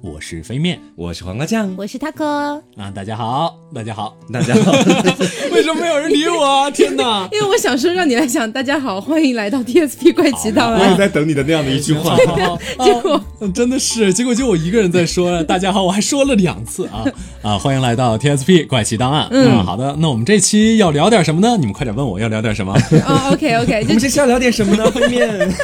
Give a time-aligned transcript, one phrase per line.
[0.00, 4.72] 我是飞面我是黄瓜酱，我是 taco，啊，大家好，大家好，大家好。
[5.52, 6.70] 为什么没有人理我啊？
[6.72, 7.28] 天哪！
[7.30, 10.96] 因为我想说让你来讲，大家好，欢迎来到 TSP 怪奇档案 我也。
[10.96, 12.16] 在等你的那样的一句话。
[12.16, 17.04] 结果哦真的是，结果就我一个人在说，大家好，我还说了两次啊
[17.42, 17.58] 啊！
[17.58, 19.28] 欢迎来到 TSP 怪奇档案。
[19.30, 21.58] 嗯，好的，那我们这期要聊点什么呢？
[21.58, 22.72] 你们快点问我要聊点什么。
[23.06, 24.90] 哦，OK OK，就我们这期要聊点什么呢？
[24.90, 25.54] 飞面。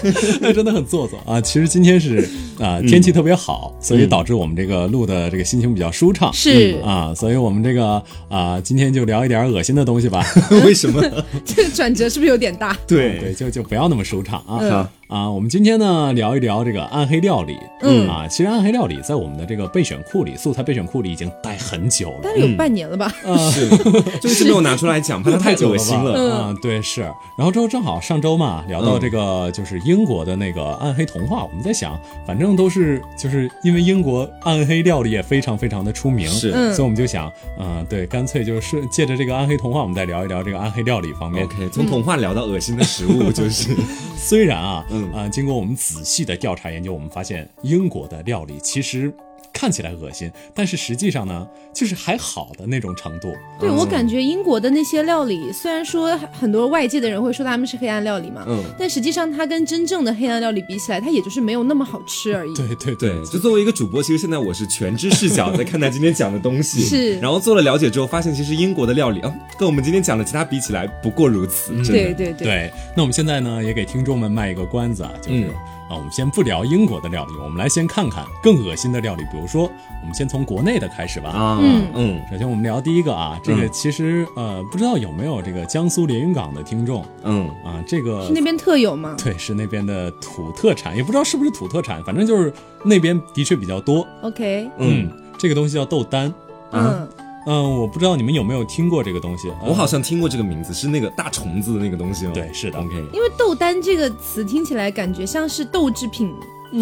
[0.43, 1.41] 那真的很做作啊！
[1.41, 2.28] 其实今天是
[2.60, 6.33] 啊、天气特别好，所以导致我们这个录的这个心情比较舒畅。
[6.33, 10.25] 是啊，所以我们这个啊、今天就聊一点恶心的东西吧。
[10.65, 11.01] 为什么？
[11.45, 12.77] 这个转折是不是有点大？
[12.87, 14.59] 对对，就就不要那么舒畅啊。
[14.59, 17.58] 好啊，我们今天呢聊一聊这个暗黑料理。
[17.82, 22.20] 嗯啊，其实暗黑料理在我们的这个备选库里，素材备选库里已经待很久了。
[22.22, 23.12] 待了有半年了吧？
[23.52, 23.68] 是，
[24.20, 26.34] 就一直没有拿出来讲，怕它太久了吧恶心了。
[26.34, 27.02] 啊、对，是。
[27.36, 41.44] 然后之后正好上周嘛，聊到这个就是英国的那个暗黑童话，我们在想，反正都是就是因为英国暗黑料理也非常非常的出名，是嗯所以我们就想，嗯、对，干脆就是借着这个暗黑童话，我们再聊一聊这个暗黑料理方面。
[41.44, 43.77] OK，从童话聊到恶心的食物，就是
[44.16, 45.12] 虽然啊， 嗯。
[45.12, 49.12] 啊、经过我们仔细的调查研究，我们发现英国的料理其实
[49.55, 53.33] 看起来恶心，但是实际上呢，就是还好的那种程度。
[53.58, 62.55] 对我感觉英国的那些料理，虽然说很多外界的人会说他们是黑暗料理嘛，嗯但实际上它跟真正的黑暗料理比起来，它也就是没有那么好吃而已。
[62.55, 63.14] 对对对。
[63.27, 66.80] 就作为一个主播，其实现在我是全知视角在看待今天讲的东西。
[66.84, 71.72] 是然后做了了解之后，发现其实英国的料理啊，跟我们今天讲的其他比起来，不过如此。
[71.84, 75.55] 对对对，对，那我们现在呢，也给听众们卖一个关子啊，就是、嗯
[75.88, 81.30] 啊，我们先不聊英国的料理，我们来先看看更恶心的料理，比如说，我们先从国内的开始吧。
[81.30, 92.52] 啊，嗯嗯首先我们聊第一个啊，这个嗯其实、呃，不知道有没有这个江苏连云港的听众嗯啊，这个是那边特有吗对，是那边的土特产，也不知道是不是土特产，反正就是
[92.84, 94.06] 那边的确比较多。
[94.22, 96.32] ？OK，嗯，这个东西叫豆丹。
[96.72, 97.08] 嗯，嗯、
[97.53, 99.48] 我不知道你们有没有听过这个东西。
[99.61, 102.33] 呃我好像听过这个名字，是那个大虫子的那个东西吗？
[102.35, 106.33] 对是的，OK，因为豆丹这个词听起来感觉像是豆制品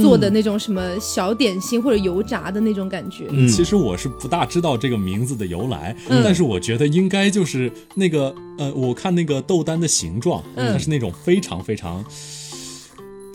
[0.00, 3.26] 做的那种什么小点心或者油炸的那种感觉。
[3.30, 12.04] 嗯其实我是不大知道这个名字的由来，嗯但是我觉得应该就是那个呃，我看那个豆丹的形状，嗯它是那种非常非常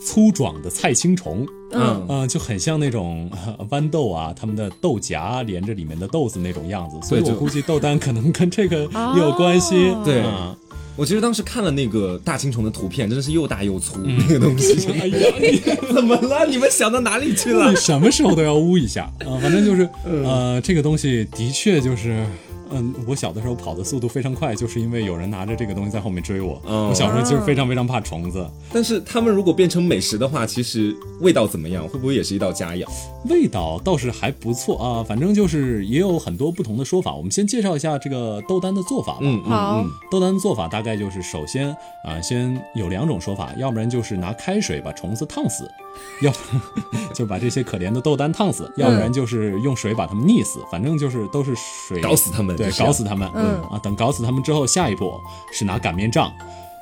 [0.08, 8.78] 粗壮的菜青虫，嗯呃，就很像那种、呃豌豆啊，它们的豆荚连着里面的豆子那种样子，所以就我估计豆丹可能跟这个
[9.16, 9.90] 也 有关系。
[9.90, 10.56] 哦对啊
[10.96, 14.88] 我其实当时看了那个大青虫的图片，真的是又大又粗、那个东西。
[14.94, 15.60] 哎呀，你
[15.94, 16.44] 怎么了？
[16.50, 17.76] 你们想到哪里去了你？
[17.78, 22.26] 什么时候都要污一下啊、反正就是，嗯呃，这个东西的确就是。
[22.72, 26.62] 嗯，我小的时候跑的速度非常快，就是因为有人拿着这个东西在后面追我。
[26.66, 31.88] 哦我小时候就是非常非常怕虫子，但是他们如果变成美食的话，其实味道怎么样？
[31.88, 32.86] 会不会也是一道佳肴？
[33.30, 35.04] 味道倒是还不错啊。
[35.04, 37.14] 反正就是也有很多不同的说法。
[37.14, 39.20] 我们先介绍一下这个豆丹的做法吧。
[39.22, 41.70] 嗯嗯豆丹的做法大概就是，首先
[42.04, 45.70] 啊、先有两种说法，要不然就是拿开水把虫子烫死，
[46.22, 46.38] 要不
[47.14, 53.30] 就把这些可怜的豆丹烫死，要不然就是用水把它们溺死，反正就是都是水搞死它们，对，搞死他们。
[53.36, 55.20] 嗯啊，等搞死他们之后，下一步
[55.54, 56.34] 是拿擀面杖。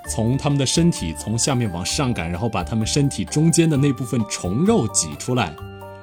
[0.08, 5.52] 从他们的身体从下面往上擀，然后把他们身体中间的那部分虫肉挤出来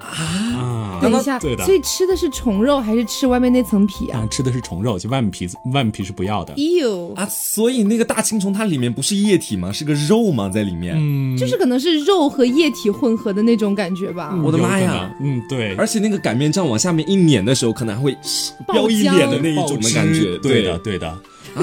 [0.03, 6.55] 啊等一下，对的所以吃的是虫肉还是吃外面那层皮啊啊，吃的是虫肉，就外面皮子外面皮是不要的。
[6.57, 9.73] ？You，啊，所以那个大青虫它里面不是液体吗？
[9.73, 10.49] 是个肉吗？
[10.49, 10.95] 在里面？
[10.97, 14.39] 嗯，就是可能是肉和液体混合的那种感觉吧。
[14.45, 15.13] 我的妈呀！
[15.21, 18.17] 嗯，对，而且那个擀面杖往下面一碾的时候，可能还会
[18.73, 20.39] 飙一脸的那一种的感觉。
[20.39, 21.19] 对的，对的。
[21.54, 21.62] 啊，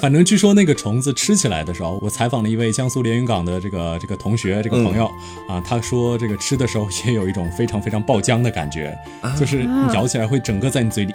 [0.00, 5.06] 反正据说那个虫子吃起来的时候，我采访了一位江苏连云港的这个这个同学这个朋友、
[5.48, 8.96] 啊，他说这个吃的时候也有一种非常非常爆浆的感觉，
[9.38, 11.14] 就是你咬起来会整个在你嘴里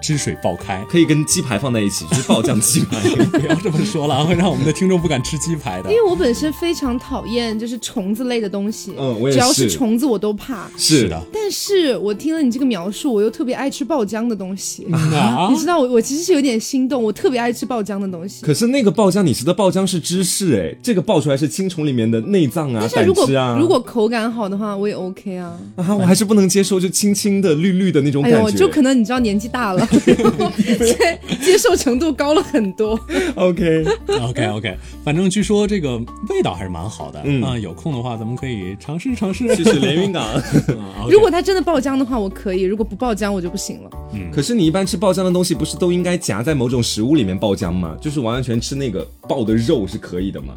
[0.00, 0.84] 汁水爆开。
[0.90, 2.98] 可以跟鸡排放在一起，就是爆酱鸡排。
[3.38, 5.96] 不要这么说了， 会让我们的听众不敢吃鸡排的因。
[5.96, 10.68] 为我本身非常讨厌就是虫子类的东西，嗯我也只要是是虫子我都怕。
[10.76, 14.86] 是的，但是我听了你这个描述，我又特别爱吃爆浆的东西。
[14.92, 18.44] 啊你知道我我其实是有点心动，我特别爱吃爆浆的东西。
[18.44, 23.56] 可是那个爆浆，你吃的爆浆是芝士，哎，这个爆出来是青虫里面的内脏啊、胆但是如果啊。
[23.58, 25.56] 如果口感好的话，我也 OK 啊。
[25.76, 28.38] 啊，我还是不能接受，就青青的、绿绿的那种感觉。
[28.38, 32.98] 哎呦，就可能你知道年纪大了，接接受程度高了很多。
[33.36, 35.96] OK，OK OK，反正据说这个
[36.28, 39.54] 味道还是蛮好的，嗯啊，有空的话咱们可以尝试尝试。
[39.56, 40.26] 去是连云港。
[41.10, 43.90] 如果它真的爆浆的话，我可以；如果不爆浆，我就不行了。
[44.12, 47.96] 嗯可是你一般吃爆浆的东西，不是都应该夹在某种食物里面爆浆吗？
[48.00, 50.54] 就是完完全吃那个爆的肉是可以的吗？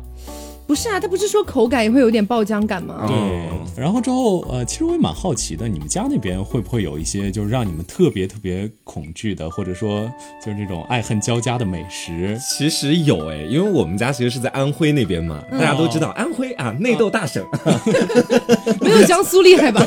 [0.72, 3.04] 不是啊，他不是说口感也会有点爆浆感吗？
[3.06, 10.10] 对哦，然后之后呃，其实我也蛮好奇的，你们家那边会不会有一些就是让你们特别特别恐惧的，或者说
[10.42, 12.40] 就是这种爱恨交加的美食？
[12.40, 17.46] 其实有哎，因为我们家其实是在安徽那边嘛，大家都知道安徽啊，内斗大省，
[18.80, 19.86] 没有江苏厉害吧？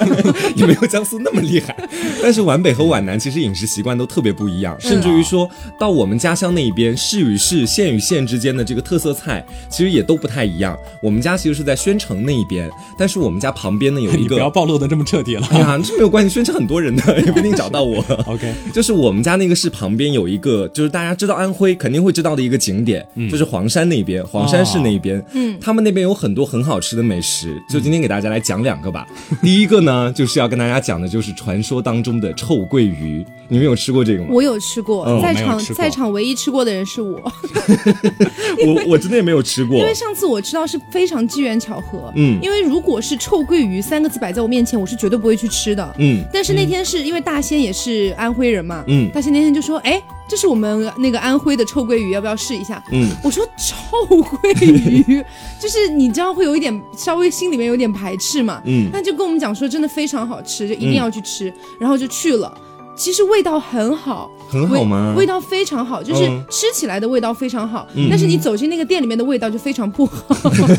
[0.55, 1.75] 也 没有江苏那么厉害。
[2.23, 5.49] 但是皖北和皖南其实饮食习惯都特别不一样，甚至于说
[5.79, 10.74] 到我们家乡那一边，市与市、县与县之间的这个特色菜，其实也都不太一样。
[11.03, 14.55] 我们家其实是在宣城那一边，但是我们家旁边呢有一个 不要。
[14.55, 15.45] 暴露的这么彻底了。
[15.51, 17.97] 哎呀，这没有关系，宣城很多人的，也 不一定找到我。
[18.27, 29.05] OK，就是我们家那个市旁边有一个，就是大家知道安徽肯定会知道的一个景点，就是黄山那边，黄山市那边，嗯，他们那边有很多很好吃的美食，就今天给大家来讲两个吧。
[29.43, 34.29] 第一个呢，就是要跟大家讲的就是传说当中的臭鳜鱼，你们有吃过这个吗？
[34.31, 37.21] 我有吃过，嗯在场在场唯一吃过的人是我，
[38.67, 42.11] 我我真的也没有吃过因为，上次我吃到是非常机缘巧合。
[42.17, 45.95] 嗯因为如果是臭鳜鱼三个字摆在我面前，我是绝对不会去吃的。
[45.99, 54.53] 嗯但是那天是因为大仙也是安徽人嘛，嗯大仙那天就说：“哎，这是我们那个安徽的臭鳜鱼，要不要试一下？”嗯，我说臭鳜
[55.07, 55.23] 鱼，
[55.61, 62.57] 就是你知道会有一点稍微心里面有点排斥嘛，嗯那就跟我们讲说真的非常好吃，就一定要去吃，然后就去了。
[62.97, 65.21] 其实味道很好，很好吗味？
[65.23, 70.25] 味道非常好，就是嗯吃起来的味道非常好，但是你走进那个店里面的味道就非常不好。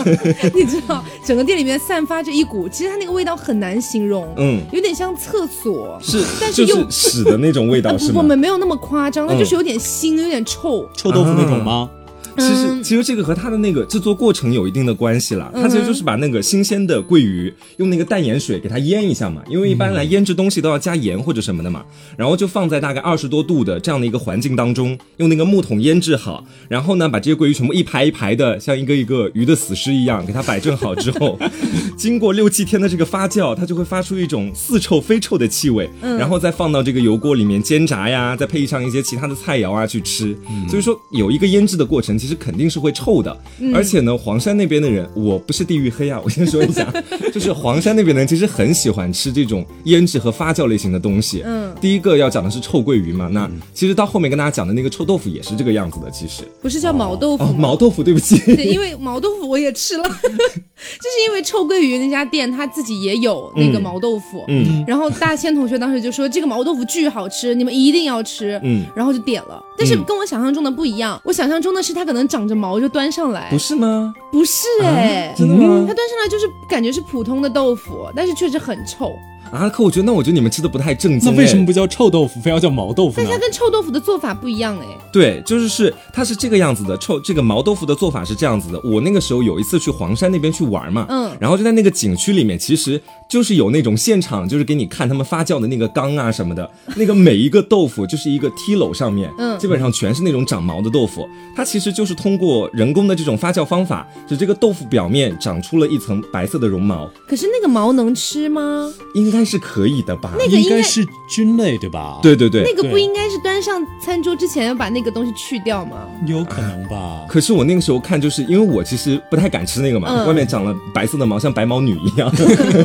[0.56, 8.14] 你知道，整个店里面散发着一股，其实它那个味道很难形容，嗯，有点像厕所，是，但是又就是屎的那种味道呃 是吗？
[8.16, 10.88] 不不没没有那么夸张，它嗯就是有点腥，有点臭。
[10.96, 11.90] 臭豆腐那种吗？
[12.38, 12.84] 其实嗯。
[12.86, 15.52] 其实这个和它的那个制作过程有一定的关系啦。
[15.54, 21.84] 它其实就是把那个新鲜的桂鱼用那个淡盐水给它腌一下嘛，因为一般来腌制东西都要加盐或者什么的嘛，
[22.16, 31.40] 然后就放在大概二十多度的这样的一个环境当中，用那个木桶腌制好，然后呢把这些桂鱼全部一排一排的像一个一个鱼的死尸一样给它摆正好之后，
[31.98, 40.38] 经过六七天的这个发酵，它就会发出一种似臭非臭的气味，然后再放到这个油锅里面煎炸呀，再配上一些其他的菜肴啊去吃。
[40.70, 43.38] 所以说有一个腌制的过程，其实肯定是会臭的。
[43.72, 46.92] 而且呢，黄山那边的人，我不是地域黑啊，我先说一下，
[47.32, 51.44] 就是黄山那边的人其实很喜欢吃这种腌制和发酵类型的东西。
[51.46, 56.42] 嗯，第一个要讲的是臭鳜鱼嘛，那其实到后面跟大家讲的那个臭豆腐也是这个样子的，其实。
[56.64, 57.44] 不是叫毛豆腐？
[57.54, 58.40] 毛豆腐，对不起。
[58.56, 74.14] 对，因为毛豆腐我也吃了， 就是因为臭鳜鱼那家店他自己也有那个毛豆腐，嗯然后大千同学当时就说这个毛豆腐巨好吃，你们一定要吃，嗯然后就点了，但是跟我想象中的不一样，我想象中的是他可能长着毛就端上来，不是吗？
[74.32, 75.94] 不是哎、真的吗它？
[75.94, 79.12] 端上来就是感觉是普通的豆腐，但是确实很臭，
[79.52, 81.32] 啊，可我觉得那我觉得你们吃的不太正宗。
[81.32, 83.38] 哎那为什么不叫臭豆腐，非要叫毛豆腐呢但它？
[83.38, 88.82] 跟臭豆腐的做法不一样哎、对，就是是它是这个样子的，臭这个毛豆腐的做法是这样子的。
[88.84, 101.28] 我那个时候有一次去黄山那边去玩嘛，嗯然后就在那个景区里面，其实就是有那种现场，就是给你看他们发酵的那个缸啊什么的，那个每一个豆腐就是一个梯篓上面，嗯基本上全是那种长毛的豆腐。
[101.56, 108.92] 它其实就是通过人工的这种发酵方法，使这个豆腐表面长出了一层白色的绒毛，可是那个毛能吃吗？
[109.14, 110.32] 应该是可以的吧？
[110.38, 115.98] 那个应该应该是菌类对吧？，对对对，那个不应该是端上餐桌之前要把那个东西去掉吗？
[116.28, 117.26] 有可能吧。
[117.28, 122.32] 可是我那个时候看，就是因为我其实不太敢吃那个嘛，嗯外面长了白色的毛，像白毛女一样。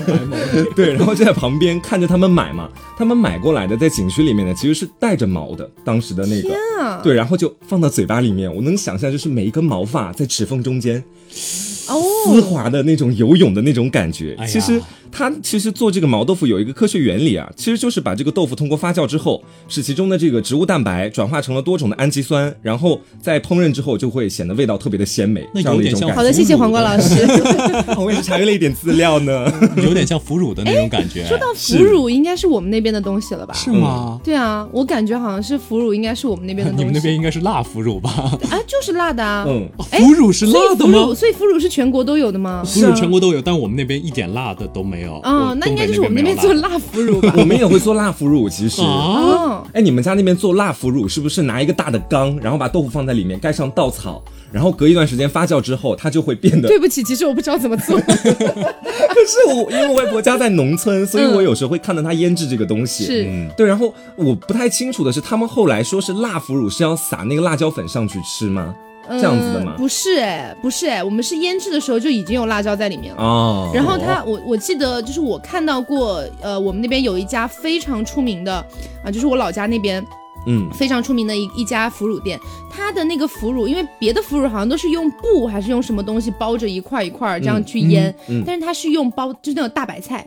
[0.74, 6.54] 对，然后就在旁边看着他们买嘛，他们买过来的在景区里面呢，其实是带着毛的，当时的那个。
[6.80, 11.02] 啊，对，然后就放到嘴巴里面，我能想象，就是每一根毛发在齿缝中间
[11.88, 14.34] 哦丝哦，滑的那种游泳的那种感觉。
[14.38, 14.80] 哎其实
[15.12, 26.08] 它其实做这个毛豆腐有一个科学原理啊，其实就是把这个豆腐通过发酵之后，使其中的这个植物蛋白转化成了多种的氨基酸，然后在烹饪之后就会显得味道特别的鲜美，那有点像。
[26.14, 27.26] 好的，谢谢黄瓜老师。
[27.98, 29.52] 我也是查阅了一点资料呢。
[29.76, 31.26] 有点像腐乳的那种感觉。
[31.26, 33.54] 说到腐乳，应该是我们那边的东西了吧？
[33.54, 34.20] 是吗？
[34.22, 36.84] 对啊，我感觉好像是腐乳，应该是我们那边的东西。
[36.84, 38.10] 你们那边应该是辣腐乳吧？
[38.50, 39.44] 啊，就是辣的啊。
[39.48, 41.14] 嗯，哎腐乳是辣的腐乳，吗？
[41.14, 42.62] 所以腐乳是全国都有的吗？
[42.64, 45.20] 腐乳全国都有，但我们那边一点辣的都没有。
[45.22, 47.34] 哦，那应该就是我们那边做辣腐乳吧？
[47.38, 48.82] 我们也会做辣腐乳，其实。
[48.82, 48.86] 啊。
[48.86, 57.98] 哦，哎，你们家那边做辣腐乳是不是拿一个大的缸，然后把豆腐放在里面，盖上稻草，然后隔一段时间发酵之后，它就会变得对不起，其实我不知道怎么做。
[58.06, 63.04] 可是我因为我外婆家在农村，所以我有时候会看到她腌制这个东西。
[63.04, 68.74] 是嗯对，然后我不太清楚的是，他们后来说是辣腐乳是要撒那个辣椒粉上去吃吗？
[69.18, 69.78] 这样子的吗嗯？
[69.78, 73.22] 不是哎，不是哎，我们是腌制的时候就已经有辣椒在里面了。
[73.22, 78.64] 哦，然后它，我我记得就是我看到过，呃，我们那边有一家非常出名的
[79.04, 80.04] 啊，就是我老家那边。
[80.46, 82.40] 嗯，非常出名的一一家腐乳店，
[82.70, 88.14] 它的那个腐乳，因为别的腐乳好像都是用布还是用什么东西包着一块一块这样去腌，
[88.46, 90.26] 但是它是用包就是那种大白菜，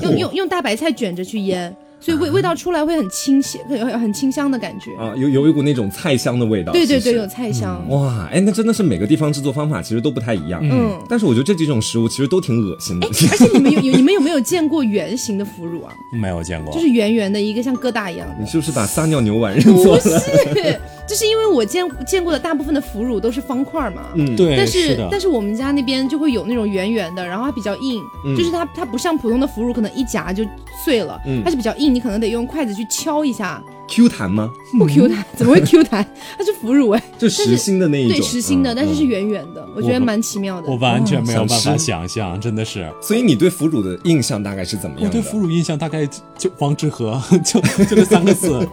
[0.00, 1.74] 用用 用大白菜卷着去腌。
[2.02, 4.90] 所以味味道出来会很清香，很很清香的感觉。
[4.96, 6.72] 啊，有有一股那种菜香的味道。
[6.72, 7.88] 对对对，有菜香。
[7.88, 10.60] 哇，哎，那真的是每个地方制作方法其实都不太一样。
[10.64, 13.06] 嗯，但是我觉得这几种食物其实都挺恶心的。
[13.06, 15.92] 而且你们有有你们有没有见过圆形的腐乳啊？
[16.10, 18.36] 没有见过，就是圆圆的一个像疙瘩一样的。
[18.40, 20.02] 你是不是把撒尿牛丸认错了？
[20.02, 20.80] 不是，
[21.12, 24.04] 就是因为我见见过的大部分的腐乳都是方块嘛。
[24.14, 24.56] 嗯，对。
[24.56, 28.02] 但是但是我们家那边就会有那种圆圆的，然后它比较硬，
[28.34, 30.42] 就是它它不像普通的腐乳，可能一夹就
[30.82, 32.72] 碎了，嗯它是比较硬，你可能得用筷子。
[32.72, 34.50] 去敲一下，Q 弹吗？
[34.78, 36.04] 不 Q 弹， 怎么会 Q 弹？
[36.38, 40.70] 它是腐乳哎， 就实心的那一种，对，实心的，但是是圆圆的，我觉得蛮奇妙的。
[40.70, 42.90] 我完全没有办法想象，真的是。
[43.02, 45.08] 所以你对腐乳的印象大概是怎么样？
[45.08, 46.06] 我对腐乳印象大概
[46.38, 48.66] 就王致和，就就这三个字，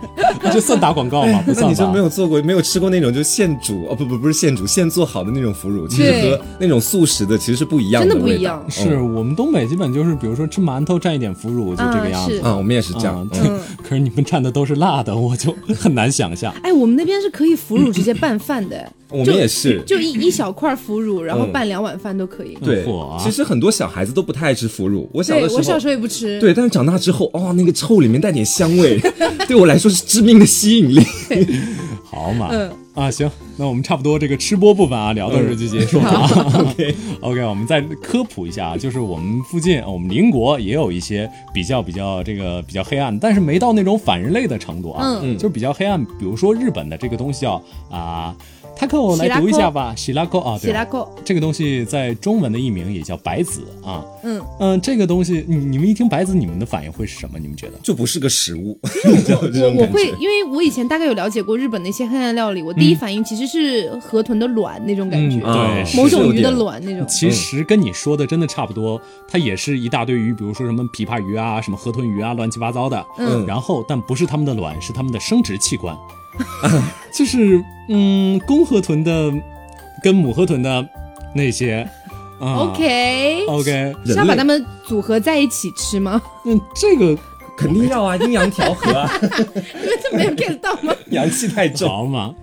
[0.53, 1.43] 就算打广告吗？
[1.45, 1.69] 不算吧。
[1.69, 8.63] 你就没有做过，没有吃过那种就现煮哦，不不不是现煮，现做好的那种腐乳，其实和那种速食的其实是不一样的，真的不一样。
[8.69, 12.55] 是我们东北基本就是，比如说吃馒头蘸一点腐乳，就这个样子啊。
[12.55, 13.27] 我们也是这样。
[13.83, 16.54] 可是你们蘸的都是辣的，我就很难想象。
[16.63, 22.58] 哎，我们那边是可以腐乳直接拌饭的，我们也是，就一一小块腐乳，然后拌两碗饭都可以。
[22.63, 22.86] 对，
[23.20, 26.39] 其实很多小孩子都不太爱吃腐乳，我小的时候，我小时候也不吃。
[26.39, 29.00] 对，但是长大之后，哦，那个臭里面带点香味，
[29.48, 31.01] 对我来说是致命的吸引力。
[32.04, 36.12] 好嘛，嗯啊，行，那我们差不多这个吃播部分啊，聊到这就结束了。
[36.56, 46.03] OK OK，我们再科普一下啊，就是我们附近，我们邻国也有一些比较比较这个比较黑暗，但是没到那种反人类的程度啊，嗯，就是比较黑暗。
[46.03, 48.36] 比如说日本的这个东西叫啊。
[48.79, 49.93] 他克，我来读一下吧。
[49.93, 54.05] 喜拉克啊，喜拉克这个东西在中文的译名也叫白子啊。
[54.24, 57.38] 嗯嗯，这个东西，你你们一听白子，你们的反应会是什么？
[57.38, 58.79] 你们觉得就不是个食物？
[58.81, 67.05] 我我会，因为我以前大概有了解过日本的一些黑暗料理，我第一反应其实是河豚的卵那种感觉，对，某种鱼的卵那种。
[67.05, 73.05] 其实跟你说的真的差不多，它也是一大堆鱼，比如说什么琵琶鱼啊，什么河豚鱼啊，乱七八糟的。
[73.17, 75.93] 嗯，然后但不是它们的卵，是它们的生殖器官。
[77.13, 79.31] 就是嗯，公河豚的
[80.03, 80.88] 跟母河豚的
[81.33, 81.88] 那些
[82.39, 86.21] ，OK OK，是要把它们组合在一起吃吗？
[86.45, 87.17] 嗯，这个
[87.57, 89.12] 肯定要啊， 阴阳调和啊。
[89.21, 90.93] 你们这没有 get 到吗？
[91.12, 92.33] 阳气太重嘛。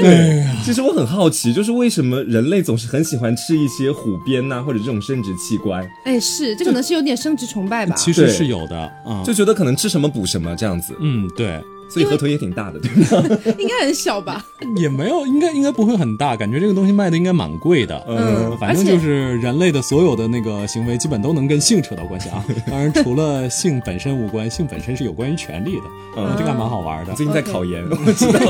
[0.00, 5.86] 对，其实我很好奇，就是为什么人类总是很喜欢吃一些虎鞭呐，或者这种生殖器官？
[6.04, 7.94] 哎，是，这可能是有点生殖崇拜吧？
[7.96, 10.96] 其实是有的啊，就觉得可能吃什么补什么这样子。
[11.00, 11.60] 嗯，对。
[11.94, 13.38] 所以河豚也挺大的，对吗？
[13.58, 14.44] 应该很小吧？
[14.76, 16.36] 也没有，应该应该不会很大。
[16.36, 18.04] 感觉这个东西卖的应该蛮贵的。
[18.08, 22.44] 嗯，反正就是人类的所有的那个行为，基本都能跟性扯到关系啊。
[22.66, 25.82] 当然，除了性本身无关，性本身是有关于权利的。
[26.16, 27.14] 嗯，这个还蛮好玩的。
[27.14, 28.40] 最近在考研，我知道。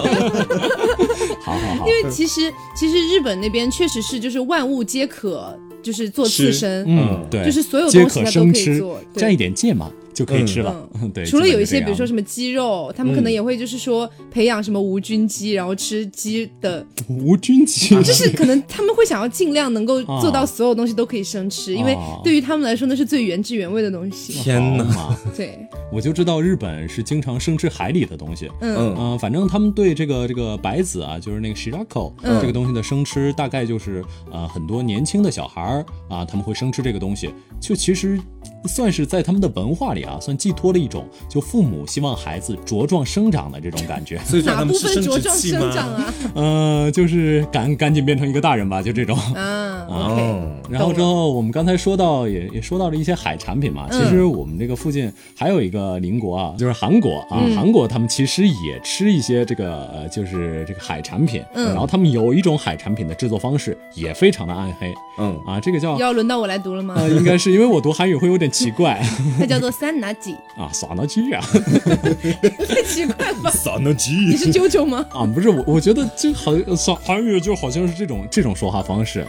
[1.42, 1.86] 好好好。
[1.86, 9.92] 因为其实其实日本那边确实是就是万物皆可就是做刺身，嗯，对，就是所有东西它都可以做，沾一点芥末。
[10.14, 11.24] 就可以吃了， 对。
[11.24, 24.32] 除了有一些，比如说什么鸡肉，他们可能也会就是说培养什么无菌鸡，然后吃鸡的无菌鸡， 就是可能他们会想要尽量能够做到所有东西都可以生吃，因为对于他们来说那是最原汁原味的东西。
[24.34, 25.16] 天哪！
[25.36, 25.58] 对，
[25.92, 28.48] 我就知道日本是经常生吃海里的东西。
[28.60, 37.30] 嗯嗯，反正他们对这个这个白子啊，就是那个 shirako 这个东西的生吃，大概就是呃很多年轻的小孩儿啊，他们会生吃这个东西，
[37.60, 38.20] 就其实。
[38.66, 44.18] 算是在他们的文化里啊，算寄托了一种就父母希望孩子茁壮生长的这种感觉。
[44.24, 46.14] 所以哪部分茁壮生长啊？
[46.34, 49.18] 嗯，就是赶赶紧变成一个大人吧，就这种。
[49.34, 50.50] 嗯哦。
[50.70, 61.42] 然后之后我们刚才说到也也说到了一些海产品嘛，其实我们这个附近还有一个邻国啊，就是韩国啊，韩国他们其实也吃一些这个呃，就是这个海产品。
[61.54, 61.66] 嗯。
[61.66, 64.94] 然后他们有一种海产品的制作方式也非常的暗黑。
[65.18, 65.38] 嗯。
[65.46, 66.96] 啊，这个叫要轮到我来读了吗？
[67.08, 68.50] 应该是因为我读韩语会有点。
[68.54, 69.02] 奇怪，
[69.38, 71.42] 它叫做三拿吉 啊，三拿吉啊，
[72.68, 73.50] 太奇怪了。
[73.50, 75.04] 三拿吉，你是啾啾吗？
[75.10, 79.26] 啊，不是我，我觉得就好像韩语就好像是这种这种说话方式，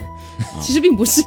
[0.62, 1.24] 其实并不是。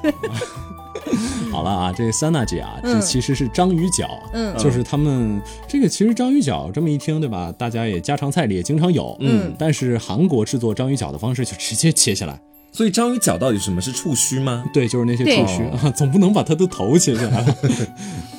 [1.51, 7.53] 好了啊，这三拿吉啊，这其实是章鱼脚，嗯，就是他们这个其实章鱼脚这么一听，对吧？
[7.57, 12.39] 大家也家常菜里也经常有，嗯，但是韩国制作章鱼脚的方式就直接切下来。
[12.71, 14.65] 所以章鱼脚到底什么是触须吗？
[14.73, 17.57] 对，就是那些触须啊，总不能把它的头切下来了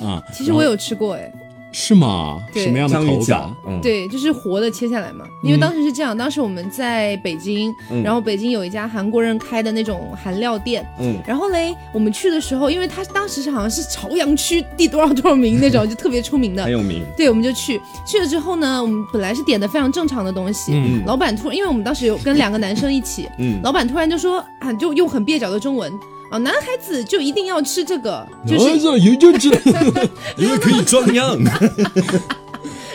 [0.06, 0.22] 啊。
[0.32, 1.30] 其实我有吃过哎，
[1.72, 2.38] 是吗？
[2.54, 5.24] 什么样的章鱼口感？，嗯，对，就是活的切下来嘛。
[5.42, 16.72] 因为当时是这样，当时我们在北京，嗯然后北京有一家韩国人开的那种韩料店，嗯然后嘞，我们去的时候，因为他当时是好像是朝阳区第多少多少名那种，就特别出名的 很。
[16.72, 17.04] 有名。
[17.16, 25.92] 对，我们就去去了之后呢，我们本来是点的非常正常的东西，嗯老板突然，因为我们当时有跟两个男生一起，嗯，老板突然就说啊，就用很蹩脚的中文
[26.30, 29.48] 啊，男孩子就一定要吃这个，就是哦这有就吃
[30.38, 31.36] 因为可以装样。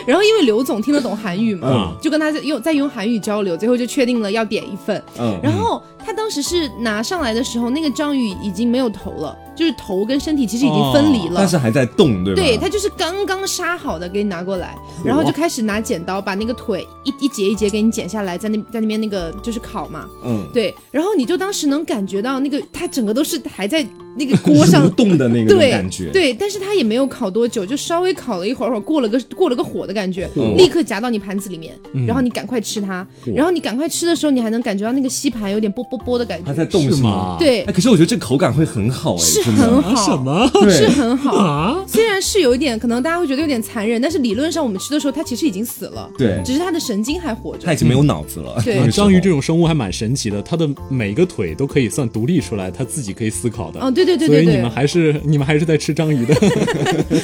[0.06, 5.02] 然后因为刘总听得懂韩语嘛，嗯就跟他在用在用韩语交流，最后就确定了要点一份。
[5.18, 11.34] 嗯，然后他当时是拿上来的时候，那个章鱼已经没有头了，就是头跟身体其实已经分离了。
[11.36, 12.40] 但是还在动，对吧？
[12.40, 23.84] 对，他就是刚刚杀好的给你拿过来，然后就开始拿剪刀把那个腿一一节一节给你剪下来，在那在那边那个就是烤嘛，嗯，对，然后你就当时能感觉到那个它整个都是还在
[24.18, 31.74] 那个锅上 动的那个感觉。，对，但是它也没有烤多久，就稍微烤了一会儿，会儿过了个过了个火的感觉，嗯立刻夹到你盘子里面，
[32.06, 37.36] 然后你赶快吃它，然后你赶快吃的时候，你还能感觉到那个吸盘有点啵啵啵的感觉，它在动是吗？
[37.38, 40.50] 对哎，，可是我觉得这口感会很好哎，是很好，啊什么？
[40.70, 41.36] 是很好。
[41.36, 41.84] 啊？
[41.86, 47.72] 虽然是有一点，可能大家会觉得有点残忍，但是理论上我们吃的时候，它其实已经死了，对只是它的神经还活着它。
[47.72, 48.60] 已经没有脑子了。
[48.64, 53.80] 对啊章鱼这种生物还蛮神奇的，它的每个腿都可以算独立出来，它自己可以思考的。
[53.80, 56.34] 哦，对对对对对所以你们，还是 你们还是在吃章鱼的。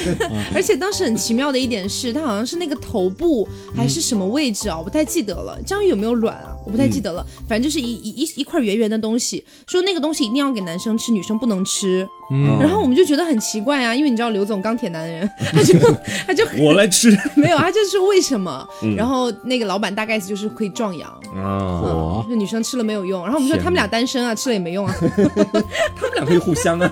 [0.54, 5.58] 而且当时很奇妙的一点是，它好像是那个头部还是什么位置啊，我不太记得了。
[5.64, 6.51] 章鱼有没有卵啊？
[6.64, 12.08] 我不太记得了，反正就是一一一一块圆圆的东西，说那个东西一定要给男生吃，女生不能吃。
[12.30, 15.78] 嗯然后我们就觉得很奇怪啊，因为你知道刘总钢铁男人， 他就
[16.26, 18.66] 他就我来吃 没有，他就是为什么？
[18.96, 21.10] 然后那个老板大概意思就是可以壮阳。
[21.36, 24.94] 啊，嗯，就女生吃了没有用，然后我们说他们俩单身啊，吃了也没用啊。
[24.98, 26.90] 他们俩可以互相啊。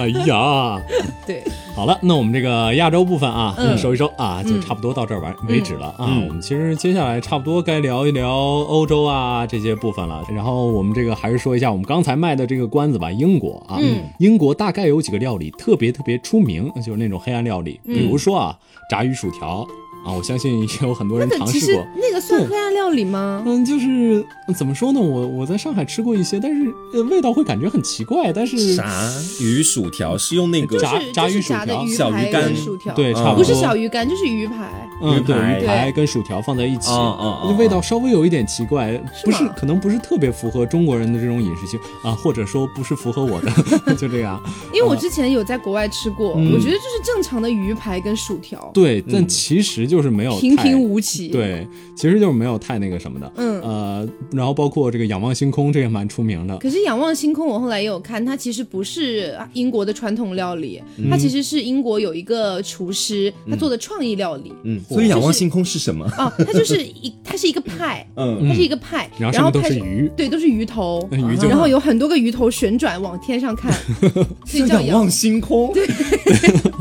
[0.00, 0.80] 哎呀，
[1.26, 1.42] 对，
[1.74, 6.06] 好了，那我们这个亚洲部分啊，嗯收一收啊，就差不多到这儿完、为止了啊。
[6.08, 10.22] 嗯我们其实接下来差不多该聊一聊欧洲啊这些部分了。
[10.34, 17.94] 然后我们这个还是说一下我们刚才卖的这个关子吧，英国啊，嗯英国大概有几个料理特别特别出名，就是那种黑暗料理，嗯。
[17.94, 18.58] 比如说啊，
[18.90, 19.66] 炸鱼薯条
[20.08, 21.86] 啊，我相信也有很多人尝试过。
[21.94, 23.42] 那个算黑暗料理吗？
[23.46, 24.24] 嗯，就是
[24.56, 24.98] 怎么说呢？
[24.98, 28.32] 我我在上海吃过一些，但是呃味道会感觉很奇怪。
[28.32, 34.88] 但是炸鱼薯条是用那个炸炸鱼薯条小鱼干薯条，对，差不是小鱼干就是鱼排。
[35.02, 43.50] 嗯，对，鱼排跟薯条放在一起，啊啊啊味道稍微有一点奇怪，不是可能不是特别符合中国人的这种饮食习啊，或者说不是符合我的，
[43.94, 44.40] 就这样。
[44.72, 53.32] 因为我之前有在国外吃过，嗯我觉得就是正常的鱼排跟薯条，对，但其实就是没有平平无奇。，对，其实就是没有太那个什么的。
[53.36, 56.56] 嗯呃，然后包括这个仰望星空，这也蛮出名的。
[56.58, 60.80] 可是仰望星空，我后来也有看，它其实不是英国的传统料理，
[61.10, 64.52] 它嗯其实是英国有一个厨师他做的创意料理。
[64.64, 66.04] 嗯，所以仰望星空是什么？
[66.18, 73.72] 哦，它就是一，它是一个派，嗯它是一个派，然后上面都派是鱼对，都是鱼头，嗯鱼就然后有很多个鱼头旋转往天上看，
[74.46, 75.72] 所以叫仰望星空。
[75.74, 75.86] 对，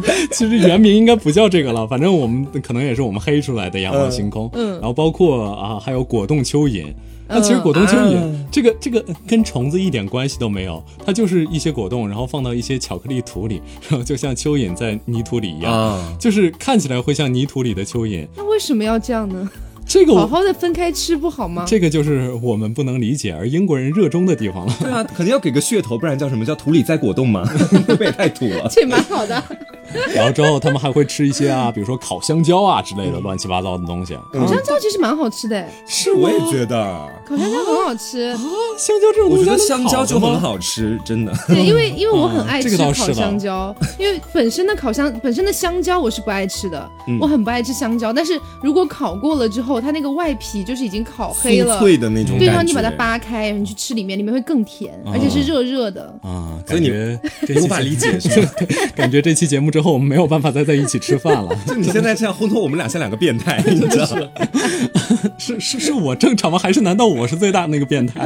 [0.32, 4.50] 其实原名应该不叫这个了，反正我们可能也是我们黑出来的仰望星空。
[4.54, 6.86] 嗯然后包括啊，还有果冻蚯蚓。
[7.30, 18.26] 那其实果冻蚯蚓、啊这个这个跟虫子一点关系都没有，它就是一些果冻，然后放到一些巧克力土里，然后就像蚯蚓在泥土里一样，啊就是看起来会像泥土里的蚯蚓。
[18.38, 19.50] 那为什么要这样呢？
[19.86, 21.66] 这个好好的分开吃不好吗？
[21.68, 24.74] 这个就是我们不能理解，而英国人热衷的地方了。
[24.80, 27.46] 对啊，肯定要给个噱头，不然叫什么叫土里栽果冻嘛？
[27.88, 28.70] 这也太土了。
[28.72, 29.44] 这蛮好的。
[30.14, 34.18] 然后之后他们还会吃一些啊，比如说烤香蕉啊之类的乱七八糟的东西。
[34.34, 38.38] 烤香蕉其实蛮好吃的，是我也觉得，烤香蕉很好吃啊。
[38.78, 41.34] 香蕉这种东西我觉得香蕉就很好吃，真的。
[41.48, 48.12] 对，因为 因为我很爱吃烤香蕉，因为本身的烤香本身的香蕉我是不爱吃的，嗯我很不爱吃香蕉。
[48.14, 52.38] 但是如果烤过了之后，它那个外皮就是已经烤黑了，脆的那种。
[52.38, 56.04] 对，然后你把它扒开，你去吃里面，里面会更甜，而且是热热的。
[56.22, 58.20] 啊，所以你无法理解？
[58.96, 61.56] 感觉这期节目之后，我们没有办法再在一起吃饭了。
[61.68, 64.28] 就你现在这样烘托我们俩像两个变态， 你知道吗？
[65.38, 66.58] 是是是我正常吗？
[66.58, 68.22] 还是难道我是最大的那个变态？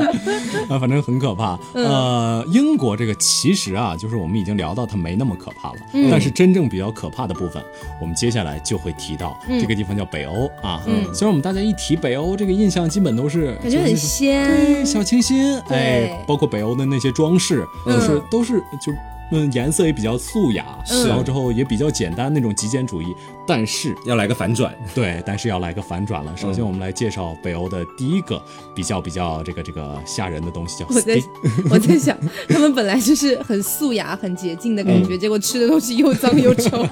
[0.69, 1.59] 啊，反正很可怕。
[1.73, 5.75] 呃，英国这个其实啊，就是我们已经聊到它没那么可怕了，
[6.09, 7.61] 但是真正比较可怕的部分，
[7.99, 10.81] 我们接下来就会提到、这个地方叫北欧啊。
[10.87, 18.93] 嗯虽然我们大家一提北欧，这个印象基本都是感觉很就是鲜，对小清新，对哎，包括北欧的那些装饰，都是、嗯都是就。
[19.31, 23.05] 嗯，颜色也比较素雅，是然后之后也比较简单那种极简主义，
[23.47, 24.73] 但是要来个反转。
[24.93, 26.31] 对，但是要来个反转了。
[26.31, 28.41] 嗯首先，我们来介绍北欧的第一个
[28.75, 31.21] 比较比较这个这个吓人的东西，叫我在。
[31.71, 32.17] 我在想，
[32.49, 36.85] 他们本来就是很素雅、很洁净的感嗯觉，结果吃的东西又脏又臭。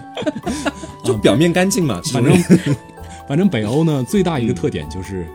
[1.03, 2.37] 就表面干净嘛，反正
[3.27, 5.27] 反正北欧呢最大一个特点就是，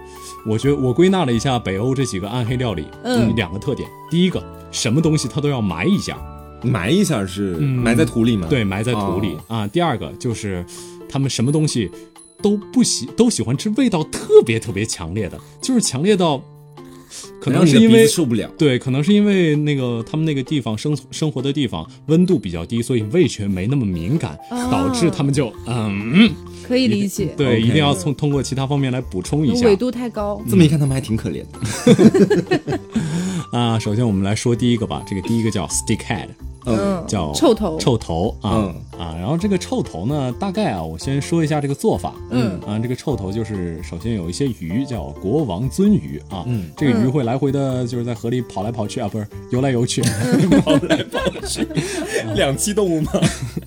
[0.47, 6.17] 我觉得我归纳了一下北欧这几个暗黑料理，嗯两个特点，第一个什么东西它都要埋一下，
[6.65, 8.47] 埋一下是嗯埋在土里吗？
[8.49, 9.67] 对，埋在土里、啊。
[9.69, 10.65] 第二个就是
[11.09, 11.91] 他们什么东西
[12.43, 16.43] 都不喜都喜欢吃味道特别特别强烈的，就是强烈到
[17.41, 18.51] 可能是因为受不了。
[18.59, 26.31] 对，可能是因为那个他们那个地方生生活的地方温度比较低，所以味觉没那么敏感，哦导致他们就嗯，
[26.67, 27.33] 可以理解。
[27.37, 32.81] 对一定要从通过其他方面来补充一下纬度太高，这么一看，他们还挺可怜的。
[33.59, 33.79] 啊。
[33.79, 36.29] 首先我们来说第一个吧，这个第一个叫 stick head，
[36.67, 42.15] 嗯，叫臭头，臭头啊、嗯啊，然后这个臭头呢，大概啊，我先说一下这个做法。
[42.31, 50.03] 嗯啊，这个臭头就是首先有一些鱼叫国王鳟鱼啊，嗯这个鱼会来回的，就是在河里跑来跑去啊，不是游来游去，
[50.65, 51.67] 跑来跑去，
[52.35, 53.13] 两栖动物嘛？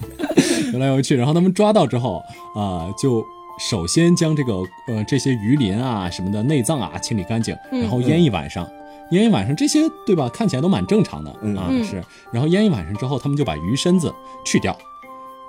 [0.73, 2.21] 游来游去，然后他们抓到之后
[2.55, 3.23] 啊、就
[3.69, 4.53] 首先将这个
[4.87, 8.67] 呃这些鱼鳞啊什么的内脏啊清理干净，然后腌一晚上。
[9.11, 10.29] 腌一晚上，这些对吧？
[10.29, 12.03] 看起来都蛮正常的、嗯啊，嗯是。
[12.31, 14.13] 然后腌一晚上之后，他们就把鱼身子
[14.45, 14.77] 去掉，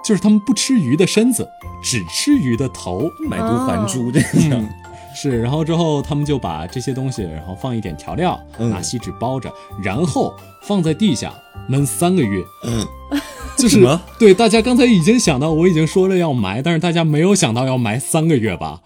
[0.05, 1.49] 就是他们不吃鱼的身子，
[1.83, 3.11] 只吃鱼的头。
[3.29, 4.69] 买椟还珠这嗯样。
[5.15, 11.33] 是，然后之后他们就把这些东西，然后放一点调料，嗯拿锡纸包着，然后放在地下
[11.69, 12.45] 闷三个月。
[12.65, 12.87] 嗯
[13.59, 18.81] 就是什么对大家刚才已经想到，我已经说了要埋，但是大家没有想到要埋三个月吧？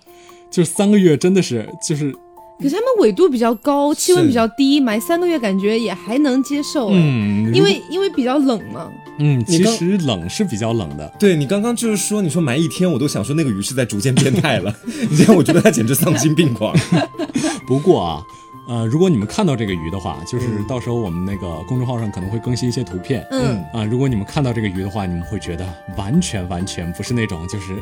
[0.50, 2.14] 就是三个月真的是就是
[2.62, 8.90] 可是他们纬度比较高，气温比较低，埋三个月感觉也还能接受哎，嗯，因为因为比较冷嘛。
[9.18, 11.12] 嗯，其实冷是比较冷的。
[11.18, 14.74] 对你刚刚就是说，你说埋一天，我都想说那个鱼是在逐渐变态了。
[15.10, 16.74] 你这样，我觉得它简直丧心病狂。
[17.66, 18.22] 不过啊。
[18.68, 23.26] 呃，如果你们看到这个鱼的话，就是到时候我们那个公众号上可能会更新一些图片。
[23.32, 27.74] 嗯，啊，如果你们看到这个鱼的话，你们会觉得完全完全不是那种就是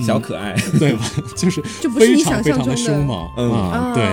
[0.00, 1.10] 小可爱，对吧？
[1.36, 4.04] 就是就非常非常的凶猛嗯对，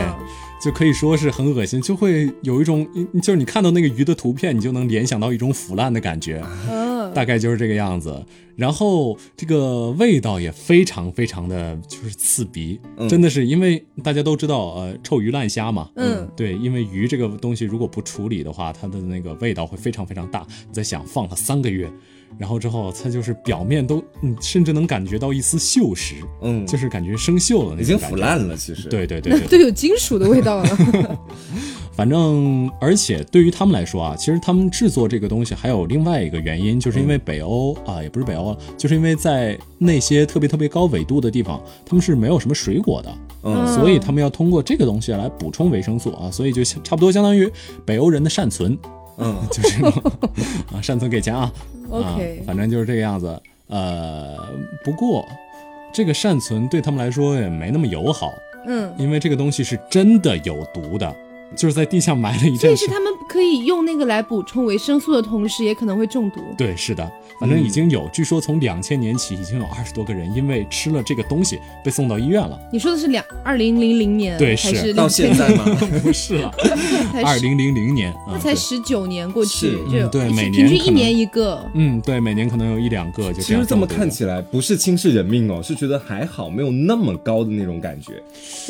[0.62, 2.88] 就可以说是很恶心，就会有一种，
[3.22, 8.26] 就是你看到那个鱼的图片，你就能联想到一种腐烂的感觉，嗯，大概就是这个样子。
[8.58, 20.46] 然后这个味道也非常非常的就是刺鼻，嗯真的是因为大家都知道，呃，臭鱼烂虾嘛，嗯对，因为鱼这个东西如果不处理的话，它的那个味道会非常非常大。
[20.68, 21.89] 你在想放了三个月，
[22.38, 27.98] 然后之后它就是表面都，嗯甚至能感觉到一丝锈蚀，嗯，就是感觉生锈了已经。
[27.98, 28.56] 腐烂了。
[28.56, 31.20] 其实，对对对都有金属的味道了。
[31.96, 43.13] 反正而且对于他们来说啊，其实他们制作这个东西还有另外一个原因，就是因为北欧、啊，也不是北欧，就是因为在那些特别特别高纬度的地方，他们是没有什么水果的，
[43.44, 47.52] 嗯所以他们要通过这个东西来补充维生素啊，所以就差不多相当于
[47.86, 48.78] 北欧人的善存，
[49.19, 50.12] 嗯， 就是这种。
[50.73, 51.51] 啊，善存给钱啊，
[51.91, 53.39] 啊 OK，反正就是这个样子。
[53.67, 54.36] 呃，
[54.84, 55.27] 不过
[55.93, 58.32] 这个善存对他们来说也没那么友好，
[58.65, 61.15] 嗯，因为这个东西是真的有毒的，
[61.55, 62.60] 就是在地下埋了一阵时。
[62.60, 66.41] 所以是他们可以用那个来补充维生素的同时，也可能会中毒。
[66.58, 72.60] 对，是的，反正已经有，据说从两千年起，已经有二十多个人因为吃了这个东西被送到医院了。
[72.71, 75.63] 你说的是两 二零零零年，对是还是到现在吗，
[76.04, 76.52] 不是了，
[77.23, 78.56] 二零零零年啊，那才对。
[78.56, 81.63] 十九年过去，就嗯对每年平均一年一个。
[81.73, 88.21] 嗯，对，每年可能有一两个就其实这么看起来不是轻视人命哦，是觉得还好，没有那么高的那种感觉。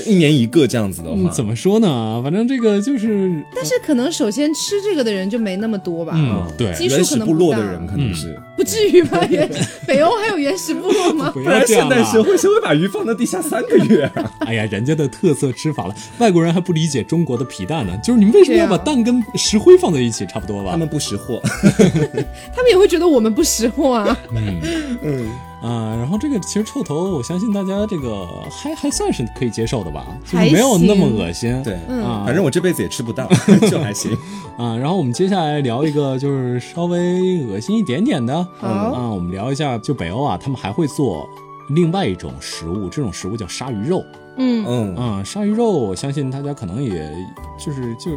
[0.06, 2.22] 一年一个这样子的嗯，话，怎么说呢？
[2.24, 7.40] 反正这个就是，但是可能首先吃这个的人就没那么多吧，嗯，对，基数可能不大。
[7.40, 9.26] 落的人可能是，不至于吧？
[9.32, 9.50] 原
[9.88, 11.32] 北欧还有原始部落吗？
[11.34, 11.88] 不不然现！
[11.88, 14.32] 代社会谁会把鱼放到地下三个月啊？
[14.46, 17.98] 哎呀，人家的特色吃法了，外国人还不理解中国的皮蛋呢。
[18.04, 20.26] 就是你们为什么要把蛋跟石灰放在一起？
[20.28, 20.72] 差不多吧？
[20.72, 21.42] 他们不识货，
[22.54, 24.18] 他们也会觉得我们不识货啊。
[24.36, 24.60] 嗯
[25.02, 25.28] 嗯，
[25.62, 31.62] 啊、然后这个其实臭头，我相信大家这个还还算是可以接受的吧，就是没有那么恶心。
[31.64, 33.28] 对，嗯啊，反正我这辈子也吃不到，
[33.70, 34.18] 就还行。
[34.58, 41.28] 啊，然后我们接下来聊一个就是稍微恶心一点点的，好啊，我们聊一下就北欧啊，他们还会做
[41.70, 44.04] 另外一种食物，这种食物叫鲨鱼肉。
[44.38, 47.14] 嗯，嗯，啊，鲨鱼肉，我相信大家可能也
[47.58, 48.12] 就是就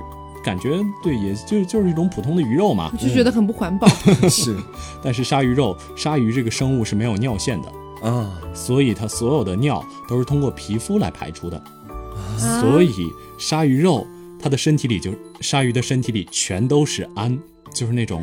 [0.45, 2.91] 感觉对，也就就是一种普通的鱼肉嘛。
[2.93, 3.87] 我就觉得很不环保。
[4.29, 4.57] 是
[5.03, 11.57] 但是鲨鱼肉，鲨鱼这个生物是没有尿腺的，啊，所以它所有的尿都是通过皮肤来排出的。
[11.57, 13.07] 啊所以
[13.39, 14.07] 鲨鱼肉，
[14.41, 17.39] 它的身体里就鲨鱼的身体里全都是氨，
[17.73, 18.23] 就是那种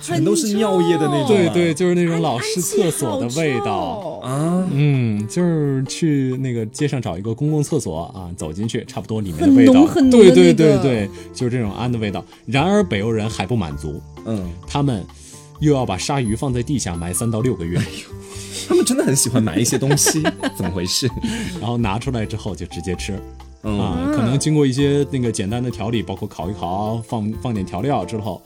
[0.00, 4.20] 全都是尿液的那种啊对对，就是那种老式厕所的味道。
[4.22, 12.24] 啊，嗯，就是去那个街上找一个公共厕所啊，走进去，差不多里面的味道，浓很浓对对的那个对对，就是这种氨的味道。
[12.46, 15.04] 然而北欧人还不满足，嗯，他们
[15.60, 17.80] 又要把鲨鱼放在地下埋三到六个月。
[18.68, 20.22] 他们真的很喜欢埋一些东西，
[20.56, 21.10] 怎么回事？
[21.60, 23.18] 然后拿出来之后就直接吃。
[23.62, 28.40] 嗯啊，可能经过一些那个简单的调理，包括烤一烤，放放点调料之后，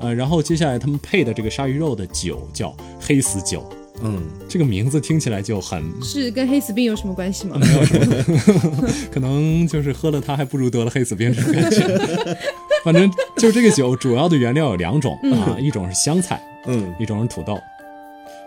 [0.00, 3.68] 呃，然后接下来他们配的这个鲨鱼肉的酒叫黑死酒，
[4.02, 7.56] 嗯，这个名字听起来就很是跟黑死病有什么关系吗？
[7.58, 7.80] 没有
[9.10, 12.36] 可能就是喝了它还不如得了黑死病这种感觉。
[12.84, 17.58] 反正就这个酒主要的原料有两种啊，一种是香菜，嗯，一种是土豆。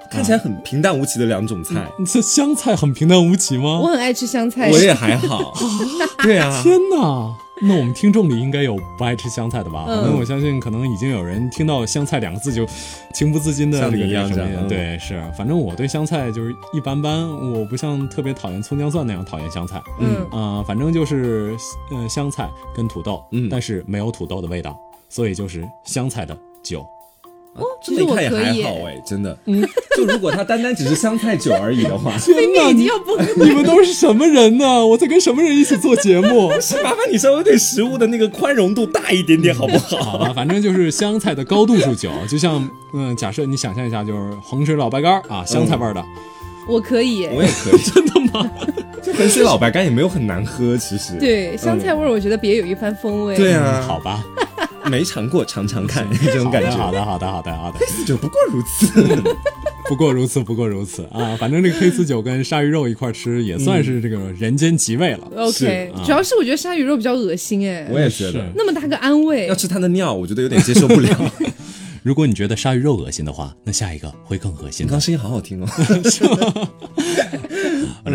[0.09, 3.87] 看起来很平淡无奇的两种菜，这香菜很平淡无奇吗我？
[3.87, 5.53] 很爱吃香菜，我也还好。
[6.23, 7.33] 对啊，天哪！
[7.63, 9.85] 那我们听众里应该有不爱吃香菜的吧？
[9.87, 12.65] 嗯反正我相信，可能已经有人听到“香菜”两个字就
[13.13, 14.59] 情不自禁的像这个样这样什么呀？
[14.63, 19.81] 嗯对，是，反正我对香菜就是一般般，我不像特别讨厌葱姜蒜那样讨厌香菜。
[19.99, 21.55] 嗯啊、反正就是
[21.91, 24.75] 呃香菜跟土豆，嗯但是没有土豆的味道，
[25.07, 26.85] 所以就是香菜的酒。
[27.53, 29.37] 哦，这么一看也还好哎，真的。
[29.45, 29.61] 嗯，
[29.97, 34.85] 就如果它单单只是香菜酒而已的话，天哪，你要崩溃 你们都是什么人呢？
[34.87, 36.51] 我在跟什么人一起做节目？
[36.61, 40.17] 是麻烦你稍微对食物的那个宽容度大一点点，好不好好？
[40.17, 46.01] 吧，反正就是香菜的高度数酒，就像嗯，假设你想象一下，就是衡水老白干啊，香菜味儿的，
[46.71, 47.27] 我可以。
[47.27, 48.49] 我也可以， 真的吗？
[49.03, 51.13] 就衡水老白干也没有很难喝，其实。
[51.19, 53.35] 对香菜味儿，我觉得别有一番风味。
[53.35, 54.23] 对啊，好吧，
[54.85, 56.69] 没尝过尝尝看 这种感觉。
[56.71, 57.79] 好的，好的，好的，好的，好的。
[58.05, 59.35] 就 不过如此。
[59.89, 61.35] 不过如此，不过如此啊！
[61.37, 65.27] 反正这个黑丝酒跟鲨鱼肉一块吃，也算是这个人间极味了。
[65.35, 71.09] OK，主要是我觉得鲨鱼肉比较恶心哎，我也觉得是，那么大个安慰要，吃它的尿，我觉得有点接受不了。
[72.03, 74.99] 如果你觉得鲨鱼肉恶心的话，那下一个会更恶心的你刚。
[74.99, 75.67] 声音好好听哦。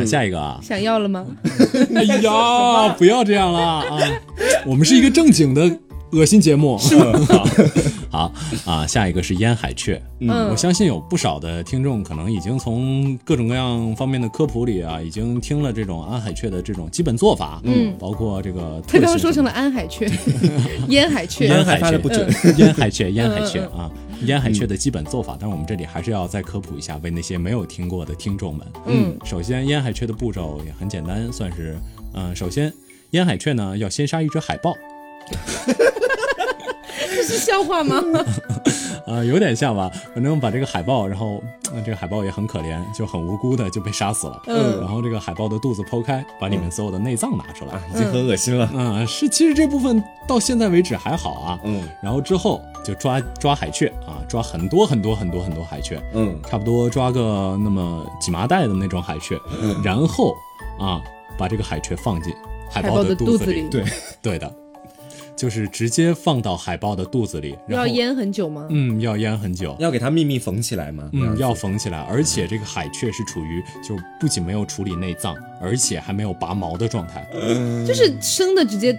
[0.04, 0.58] 下一个啊！
[0.62, 1.26] 想要了吗？
[1.94, 3.84] 哎呀，不要这样了啊！
[4.66, 5.78] 我们是一个正经的
[6.16, 6.78] 恶心节目。
[8.08, 8.32] 好
[8.64, 10.00] 啊，下一个是烟海雀。
[10.20, 10.48] 嗯。
[10.48, 20.10] 我相信有不少的听众可能已经从各种各样方面的科普里啊，已经听了这种安海雀的这种基本做法，嗯，包括这个他刚刚说成了安海雀，
[20.88, 22.26] 烟海雀， 烟海海发的不准。
[22.56, 23.90] 烟海雀，烟海雀嗯啊，
[24.24, 28.66] 烟海雀的基本做法，但是我们这里还是要再科普一下，为那些没有听过的听众们。
[28.86, 31.76] 嗯，首先烟海雀的步骤也很简单，算是
[32.14, 32.72] 嗯、首先
[33.10, 34.72] 烟海雀呢要先杀一只海豹，
[37.14, 38.02] 这 是笑话吗？
[39.06, 44.42] 啊、 有点像吧，反正把这个海豹，然后、呃这个海豹也很可怜，就很无辜的就被杀死了。
[44.46, 47.72] 嗯然后这个海豹的肚子剖开，把里面所有的内脏拿出来。
[47.72, 48.68] 啊，已经很恶心了。
[48.72, 51.58] 嗯，是，其实这部分到现在为止还好啊。
[51.64, 59.38] 嗯然后之后就抓抓海雀啊，抓很多很多很多很多海雀，嗯，差不多抓个那么几麻袋的那种海雀，
[59.84, 60.34] 然后
[60.78, 61.00] 啊
[61.38, 62.34] 把这个海雀放进
[62.70, 63.84] 海豹的肚子里，肚子里，对，
[64.22, 64.52] 对的，
[65.36, 68.66] 就是直接放到海豹的肚子里，然后要腌很久吗？
[68.70, 69.76] 嗯要腌很久。
[69.78, 71.10] 要给它秘密缝起来吗。
[71.12, 77.28] 嗯，要缝起来，而且这个海雀是处于就不仅没有处理内脏，而且还没有拔毛的状态。
[77.86, 78.98] 就是生的直接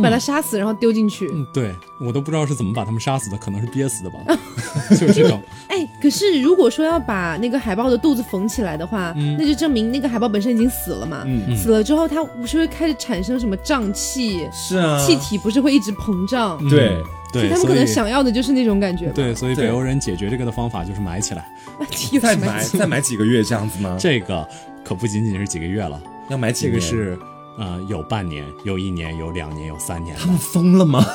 [0.00, 1.28] 把它杀死，然后丢进去。
[1.32, 4.18] 嗯，对我都不知道是怎么把他们杀死的，可能是憋死的吧，
[4.90, 5.42] 就是这种。
[5.68, 11.24] 哎，可是如果说要把那个海豹的肚子缝起来的话，嗯那就证明那个海豹本身已经死了嘛。
[11.26, 16.58] 嗯死了之后，它不是会开始产生什么胀气，是啊，气体不是会一直膨胀？
[16.62, 16.96] 嗯对
[17.32, 19.12] 对，他们可能想要的就是那种感觉吧。
[19.14, 21.50] 对，所以北欧人解决这个的方法就是埋起来。
[22.20, 23.96] 再埋再埋几个月这样子吗？
[23.98, 24.46] 这个
[24.84, 27.18] 可不仅仅是几个月了，要埋几这个年是
[27.58, 30.26] 呃有半年、有一年、有两年、有三年他。
[30.26, 31.04] 们疯了吗？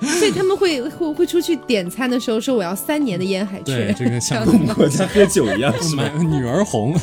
[0.00, 6.04] 所以他们会会会出去点餐的时候说我要三年的烟海对，雀，这个 像这样子吗国家喝酒一样是吗？
[6.14, 6.94] 买女儿红，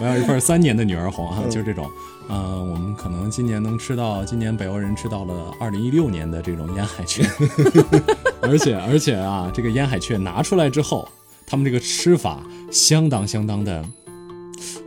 [0.00, 1.88] 我要一份三年的女儿红啊，就是这种。
[2.26, 7.22] 呃，我们可能今年能吃到，今年北欧人吃到了二零一六年的这种烟海雀，
[8.42, 11.06] 而且而且啊，这个烟海雀拿出来之后，
[11.46, 12.42] 他们这个吃法
[12.72, 13.84] 相当相当的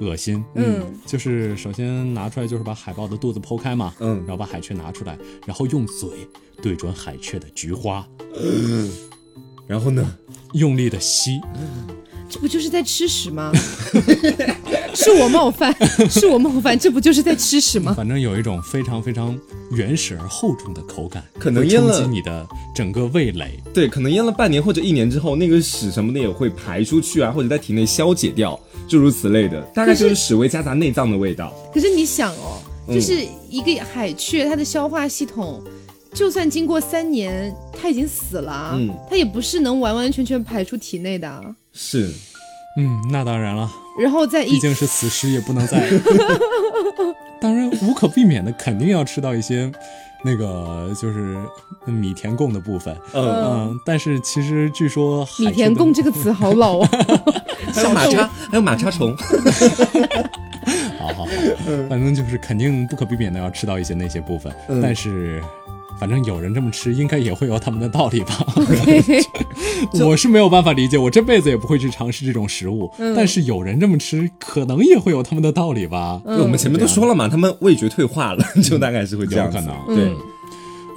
[0.01, 0.43] 恶心。
[0.55, 6.09] 嗯，就是首先拿出来就是把海豹的肚子剖开嘛，嗯然后把海雀拿出来，然后用嘴
[6.61, 8.07] 对准海雀的菊花，
[9.67, 10.17] 然后呢？
[10.53, 11.41] 用力的吸，
[12.29, 13.51] 这不就是在吃屎吗？
[14.93, 15.73] 是我冒犯，
[16.09, 17.93] 是我冒犯，这不就是在吃屎吗？
[17.95, 19.37] 反正有一种非常非常
[19.71, 23.59] 原始而厚重的口感，可能会冲腌了你的整个味蕾。
[23.73, 28.59] 对，可能淹了半年或者一年之后，那个屎什么的也会排出去啊，或者在体内消解掉，
[28.89, 31.53] 诸如此类的，大概就是屎味夹杂内脏的味道。
[31.73, 35.63] 可是你想哦，嗯就是一个海雀，它的消化系统，
[36.13, 41.41] 就算经过三年，他已经死了啊，嗯它也不是能完完全全排出体内的啊。
[41.73, 42.11] 是，
[42.77, 43.69] 嗯，那当然了，
[44.01, 45.87] 然后再一毕竟是死尸，也不能再。
[47.39, 49.71] 当然，无可避免的，肯定要吃到一些
[50.25, 51.37] 那个就是
[51.85, 52.97] 米田共的部分。
[53.13, 56.89] 嗯，嗯，但是其实据说米田共这个词好老啊，
[57.71, 59.15] 还有马叉，还有马叉虫。
[60.97, 61.27] 好好好，
[61.87, 65.39] 反正就是肯定不可避免的要吃到一些那些部分，嗯但是。
[65.99, 68.45] 反正有人这么吃，应该也会有他们的道理吧。
[70.05, 72.91] 我是没有办法理解，我这辈子也不会去尝试这种食物。
[72.99, 76.21] 嗯但是有人这么吃，可能也会有他们的道理吧。
[76.25, 80.13] 嗯，我们前面都说了嘛，他们味觉退化了， 就大概是会这样可能对，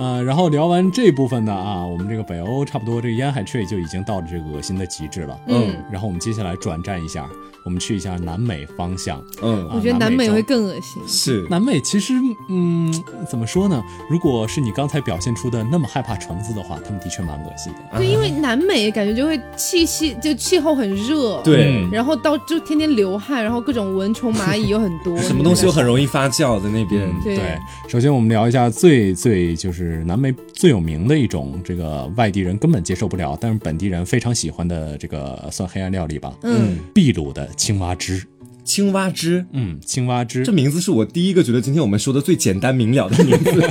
[0.00, 5.38] 呃，然后聊完这部分呢，啊，我们这个北欧差不多这个烟海 tree 就已经到了这个恶心的极致了。
[5.46, 7.28] 嗯，然后我们接下来转战一下，
[7.66, 9.22] 我们去一下南美方向。
[9.42, 11.02] 嗯，我觉得南美会更恶心。
[11.06, 11.46] 是。
[11.50, 12.14] 南美其实，
[12.48, 12.90] 嗯，
[13.28, 13.82] 怎么说呢？
[14.08, 17.98] 如果是你刚才表现出的那么害怕虫子的话，他们的确蛮恶心的。
[17.98, 27.12] 对，因为南美感觉就会气息就气候很热，对嗯然后到就天天流汗，然后各种蚊虫蚂蚁又很多， 什么东西又很容易发酵在那边。
[27.22, 36.32] 对对，首先我们聊一下最最就是南美最有名的一种这个外地人根本接受不了，但是本地人非常喜欢的这个算黑暗料理吧。
[36.42, 38.22] 嗯，秘鲁的青蛙汁，
[38.64, 40.52] 青蛙汁，嗯，青蛙汁这。
[40.52, 43.70] 名字是我第一个觉得今天我们说的最简单明了的名字。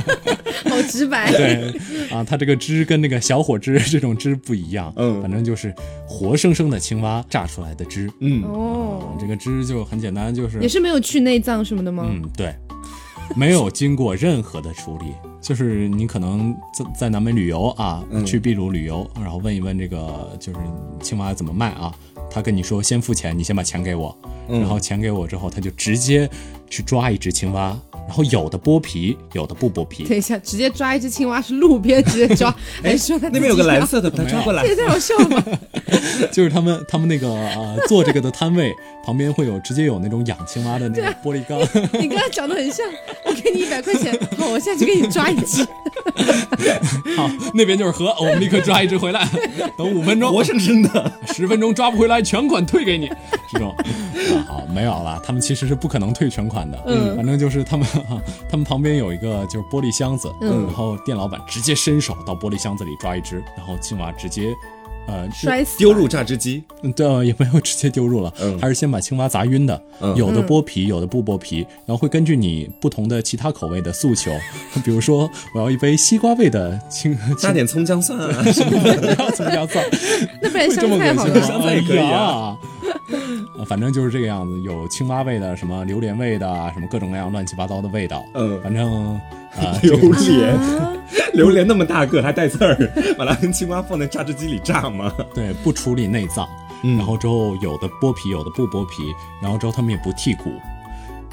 [0.68, 1.32] 好直白。
[1.32, 1.74] 对
[2.10, 5.74] 啊，它这个汁跟那个小火汁这种汁不一样，嗯反正就是
[6.06, 8.10] 活生生的青蛙榨出来的汁。
[8.20, 12.06] 嗯，哦，这个汁就很简单，就是也是没有去内脏什么的吗？
[12.08, 12.54] 嗯，对，
[13.36, 20.58] 没有经过任何的处理，就是你可能在在南美旅游啊，嗯去秘鲁旅游，然后问一问这个就是
[21.00, 21.94] 青蛙怎么卖啊，
[22.30, 24.16] 他跟你说先付钱，你先把钱给我，
[24.48, 24.60] 嗯。
[24.60, 26.28] 然后钱给我之后，他就直接
[26.68, 27.78] 去抓一只青蛙，
[28.10, 30.02] 然后有的剥皮，有的不剥皮。
[30.02, 34.70] 等一下，直接抓一只青蛙是路边直接抓， 哎说他那边有个蓝色，的，把它 抓过来这。
[34.70, 35.44] 也太好笑了吧？
[36.32, 41.60] 就是他们他们那个呃做这个的摊位旁边会有直接有那种养青蛙的那个玻璃缸，
[42.02, 42.84] 你刚刚长得很像，
[43.24, 45.64] 我给你一百块钱，好，我现在就给你抓一只。
[47.16, 49.24] 好，那边就是河，我们立刻抓一只回来，
[49.78, 53.08] 等五分钟，活生生的，十分钟抓不回来，全款退给你。
[53.52, 56.76] 这种啊，好没有了，他们其实是不可能退全款的。
[56.86, 57.99] 嗯反正就是他们，啊、
[58.50, 64.54] 他们旁边有一个就是玻璃箱子，嗯然后店老板直接伸手到玻璃箱子里抓一只，然后青蛙直接。
[65.06, 66.62] 呃，就摔死丢入榨汁机。
[66.82, 74.30] 嗯对，也没有直接丢入了，嗯还是先把青蛙砸晕的，嗯有的剥皮，有的不剥皮，然后会根据你不同的其他口味的诉求，
[74.84, 79.14] 比如说我要一杯西瓜味的青， 加点葱姜蒜啊什么的。
[79.16, 79.84] 不要怎么样算，
[80.42, 81.32] 那不然香会这么菜好了。
[81.34, 81.48] 恶心吗？
[81.48, 82.56] 香菜也可以啊
[83.66, 88.24] 反正就是这个样子，有青蛙味的，什么榴莲味的啊，什么各种各样乱七八糟的味道。
[88.34, 89.14] 嗯反正
[89.56, 90.92] 啊，榴莲，啊
[91.34, 92.76] 榴莲那么大个还带刺儿，
[93.18, 95.12] 把它跟青蛙放在榨汁机里榨吗？
[95.34, 96.48] 对不处理内脏，
[96.82, 99.02] 嗯然后之后有的剥皮，有的不剥皮，
[99.42, 100.50] 然后之后他们也不剔骨，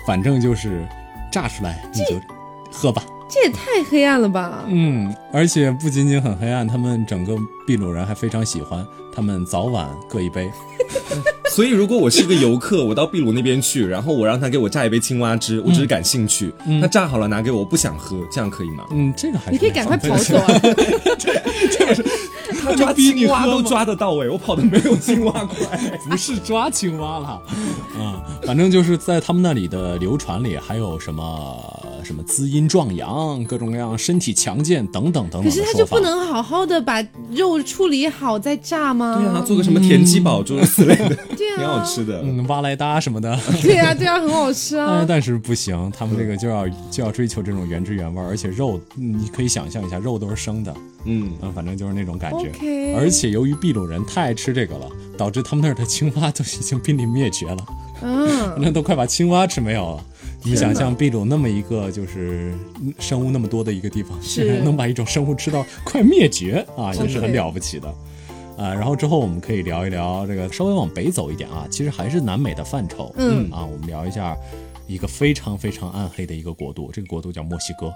[0.06, 0.88] 反正就是
[1.32, 2.20] 榨出来你就
[2.72, 3.04] 喝吧。
[3.30, 4.64] 这也太黑暗了吧！
[4.68, 7.36] 嗯，而且不仅仅很黑暗，他们整个
[7.68, 8.84] 秘鲁人还非常喜欢，
[9.18, 10.48] 他们早晚各一杯。
[11.50, 18.86] 所以，如果我是一个游客，我到秘鲁那边去，然后我让他给我榨一杯青蛙汁，我只是感兴趣，他榨好了拿给我，我不想喝，这样可以吗？
[18.92, 20.46] 嗯，这个还是你可以赶快跑走啊！
[22.70, 25.78] 他抓逼你青蛙都抓得到位，我跑的没有青蛙快。
[26.10, 27.42] 不是抓青蛙了，
[28.00, 35.74] 啊、反正就是在他们那里的流传里，还有什么什么滋阴壮阳，各种各样身体强健等等等等可是他。
[35.78, 39.20] 就不能好好的把肉处理好再炸吗？
[39.22, 42.22] 对啊，做个什么田鸡煲诸如此类的，对啊 挺好吃的。
[42.24, 45.06] 嗯，挖来搭什么的，对啊，对啊，很好吃哎，啊。
[45.08, 50.74] 但是不行，他们这个就要就要追求这种原汁原味，而且肉，嗯你可以想象一下，肉都是生的，
[51.06, 52.52] 嗯，嗯，反正就是那种感觉。
[52.58, 57.58] OK 而且由于秘鲁人太爱吃这个了，导致他们那儿的青蛙都已经濒临灭绝了，
[58.02, 60.06] 嗯，那都快把青蛙吃没有了。
[60.44, 67.88] 你们想象秘鲁那么一个就是嗯生物那么多的一个地方，是竟然能把一种生物吃到快灭绝啊，也是很了不起的。
[68.58, 73.14] 啊，然后之后我们可以聊一聊这个稍微往北走一点啊，其实还是南美的范畴。
[73.18, 74.36] 嗯啊，我们聊一下
[74.88, 77.94] 一个非常非常暗黑的一个国度，这个国度叫墨西哥。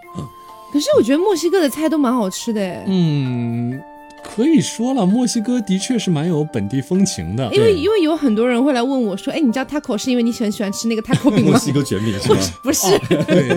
[0.74, 3.82] 可是我觉得墨西哥的菜都蛮好吃的哎，嗯，
[4.24, 7.50] 可以说了，墨西哥的确是蛮有本地风情的。
[7.54, 11.52] 因为因为有很多人会来问我说，哎，你知道 taco 是因为你喜欢喜欢吃那个 taco 饼吗？
[11.58, 12.40] 墨西哥卷饼是吗？
[12.64, 13.50] 不是，对。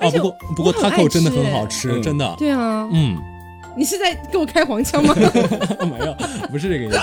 [0.00, 2.34] 啊， 不过不过 taco 真的很好吃，嗯真的。
[2.38, 3.18] 对啊，嗯，
[3.76, 5.14] 你是在给我开黄腔吗？
[5.16, 6.14] 没有，
[6.50, 6.96] 不是这个意思。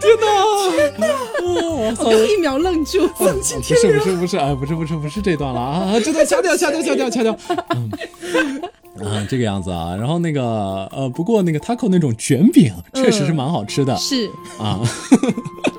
[0.00, 0.26] 天哪！
[0.70, 1.06] 天哪！
[1.42, 2.04] 我操！
[2.04, 5.92] 我刚一秒愣住，丧尽不是不是不是，啊，不是不是不是这段了啊！
[5.96, 7.36] 啊这段掐掉掐掉掐掉掐掉。
[7.74, 7.90] 嗯
[9.02, 13.96] 啊，这个样子啊，然后那个呃，不过那个 taco 那种卷饼确实是蛮好吃的。
[13.96, 14.30] 是。
[14.58, 14.80] 啊。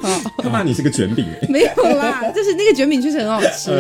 [0.01, 1.25] 好，他骂你是个卷饼。
[1.41, 1.47] 哎。
[1.49, 3.71] 没有啦，就是那个卷饼确实很好吃。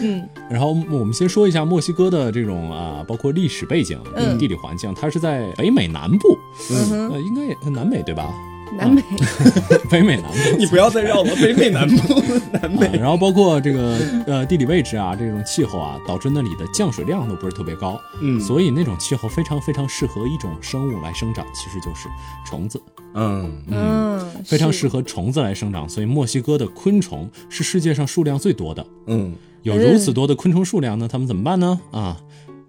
[0.00, 0.26] 嗯。
[0.48, 4.38] 然后我们先说一下墨西哥的这种啊，包括历史背景、嗯。
[4.38, 6.38] 地理环境，它是在北美南部，
[6.70, 8.32] 嗯哼，呃，应该也南美对吧？
[8.76, 9.02] 南美，
[9.90, 10.36] 北美南部。
[10.58, 22.08] 你不要再绕了，北美南部， 南美啊，然后包括这个呃地理位置啊，这种气候啊，导致那里的降水量都不是特别高，嗯所以那种气候非常非常适合一种生物来生长，其实就是
[22.46, 22.80] 虫子，
[23.14, 28.86] 嗯嗯，非常适合虫子来生长，所以墨西哥的昆虫是世界上数量最多的。
[29.06, 31.80] 嗯，有如此多的昆虫数量呢，他们怎么办呢？
[31.90, 32.16] 啊，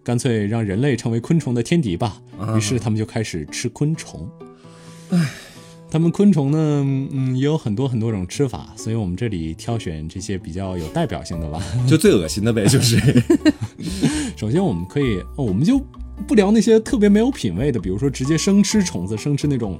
[0.04, 2.18] 干脆让人类成为昆虫的天敌吧。
[2.58, 4.28] 于是他们就开始吃昆虫。
[5.92, 6.58] 他们昆虫呢，
[7.12, 11.62] 嗯，也有很多很多种吃法，所以我们这里挑选这些比较有代表性的吧。
[11.86, 12.98] 就最恶心的呗，就是，
[14.38, 15.82] 首先，我们可以，哦我们就
[16.26, 19.78] 不聊那些特别没有品位的，比如说直接生吃虫子，生吃那种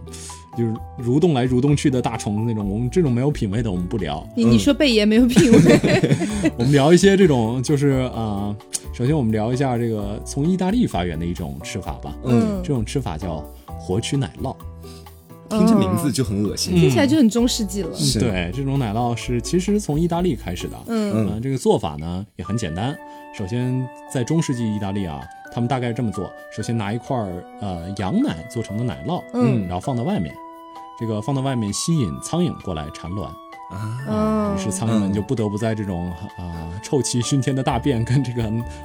[0.58, 4.28] 就是蠕动来蠕动去的大虫子那种，我们这种没有品位的我们不聊。
[4.36, 6.16] 你你说贝爷没有品味，
[6.58, 8.56] 我们聊一些这种，就是啊、呃
[8.94, 12.14] 首先我们聊一下这个从意大利发源的一种吃法吧。
[12.26, 13.38] 嗯，这种吃法叫
[13.80, 14.54] 活蛆奶酪。
[15.58, 16.76] 听这名字就很恶心。
[16.76, 17.96] 听起来就很中世纪了。
[17.96, 20.78] 是对，这种奶酪是其实从意大利开始的。
[20.88, 22.98] 嗯呃这个做法呢也很简单。
[23.38, 25.22] 首先，在中世纪意大利啊，
[25.54, 30.36] 他们大概这么做：首先拿一块儿呃羊奶做成的奶酪，嗯然后放到外面，
[31.00, 33.32] 这个放到外面吸引苍蝇过来产卵。
[33.72, 38.44] 啊，嗯于是苍蝇们就不得不在这种啊、臭气熏天的大便跟这个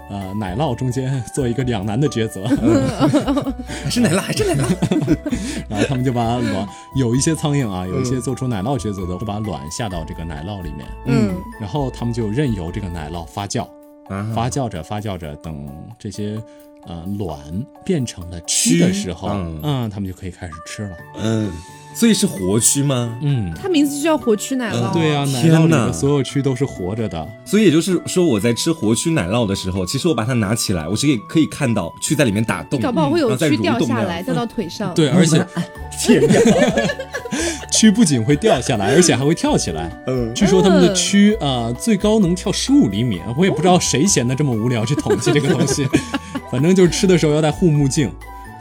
[0.09, 2.47] 呃奶酪中间做一个两难的抉择，
[3.83, 5.17] 还是奶酪，还是奶酪。
[5.69, 11.35] 然后他们就把卵有一些苍蝇啊，有一些做出奶酪抉择的，会把卵下到这个奶酪里面，嗯。
[11.61, 13.67] 然后他们就任由这个奶酪发酵，
[14.09, 14.31] 啊。
[14.35, 15.69] 发酵着发酵着，等
[15.99, 16.41] 这些
[16.87, 17.39] 呃卵
[17.85, 19.61] 变成了蛆的时候，嗯。
[19.63, 20.97] 嗯，他们就可以开始吃了。
[21.19, 21.51] 嗯，
[21.99, 23.17] 所以是活蛆吗？
[23.23, 24.93] 嗯，它名字就叫活蛆奶酪。
[24.93, 27.27] 对呀、奶天酪里所有蛆都是活着的。
[27.47, 34.93] 所以也就是说，我在吃活蛆奶酪的时候，其实我把它拿起来，我是可以可以看到蛆在里面打洞，搞不好会有然后再蛆掉下来，掉到腿上。
[34.95, 35.43] 对，而且
[37.73, 39.91] 蛆不仅会掉下来，而且还会跳起来。
[40.07, 45.89] 嗯，据说他们的蛆啊、呃最高能跳十五厘米，我也不知道谁闲得这么无聊去统计这个东西。
[46.53, 48.11] 反正就是吃的时候要戴护目镜，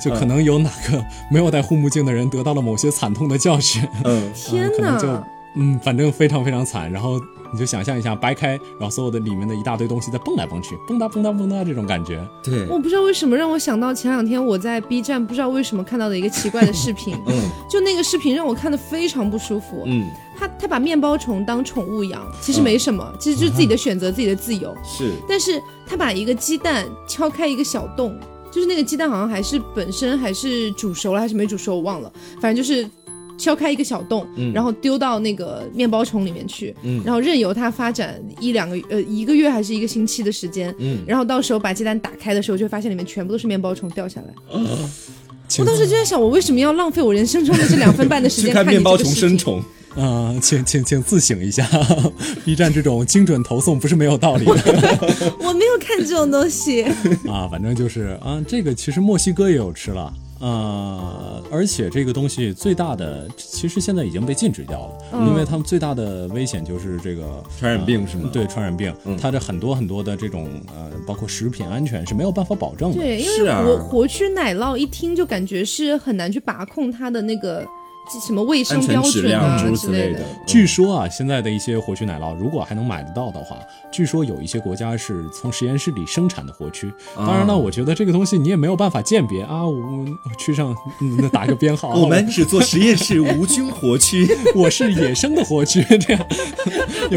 [0.06, 3.82] 就可能有哪个没有戴护目镜的人得到了某些惨痛的教训。
[4.04, 5.08] 嗯，天可能就！
[5.58, 6.92] 嗯，反正非常非常惨。
[6.92, 7.20] 然后
[7.54, 12.22] 你就想象一下，掰开，然后所有的里面的一大堆东西在蹦来蹦去，蹦哒蹦哒蹦哒这种感觉。
[12.44, 19.84] 对，我不知道为什么让我想到前两天我在 B 站不知道为什么看到的一个奇怪的视频，嗯就那个视频让我看的非常不舒服。
[19.86, 24.76] 嗯，他他把面包虫当宠物养，其实没什么，其实就是自己的选择，自己的自由。
[24.84, 28.20] 是，但是他把一个鸡蛋敲开一个小洞，
[28.56, 32.90] 就是那个鸡蛋好像还是本身还是煮熟了还是没煮熟，我忘了，反正就是。
[33.38, 44.34] 敲开一个小洞，然后丢到那个面包虫里面去，嗯然后任由它发展一两个呃一个月还是一个星期的时间，嗯然后到时候把鸡蛋打开的时候，就会发现里面全部都是面包虫掉下来。
[45.50, 49.28] 请我当时就在想，我为什么要浪费我人生中的这两分半的时间你看面包虫这个？
[49.28, 49.62] 生虫，
[49.96, 51.68] 呃，请请请自省一下，
[52.44, 54.52] B 站这种精准投送不是没有道理的
[55.40, 56.84] 我没有看这种东西。
[57.30, 57.48] 啊。
[57.50, 60.14] 反正就是啊，这个其实墨西哥也有吃了。
[60.38, 68.30] 呃，而且这个东西最大的，其实现在已经被禁止掉了，嗯因为他们最大的危险就是这个传染病是吗？
[68.34, 72.98] 对传染病，它的很多很多的这种呃，包括食品安全是没有办法保证的。
[72.98, 77.66] 对，因是啊为活活蛆奶酪一听就感觉是很难去把控它的那个
[78.26, 80.22] 什么卫生标质量准之类的。
[80.46, 83.58] 据说啊，现在的一些活蛆奶酪，如果还能买得到的话，
[83.92, 86.92] 据说有一些国家是从实验室里生产的活蛆。
[87.16, 90.76] 当然了，我觉得这个东西你也没有办法鉴别啊，我我蛆上
[91.32, 96.26] 打个编号， 我们只做实验室无菌活蛆， 我是野生的活蛆， 这样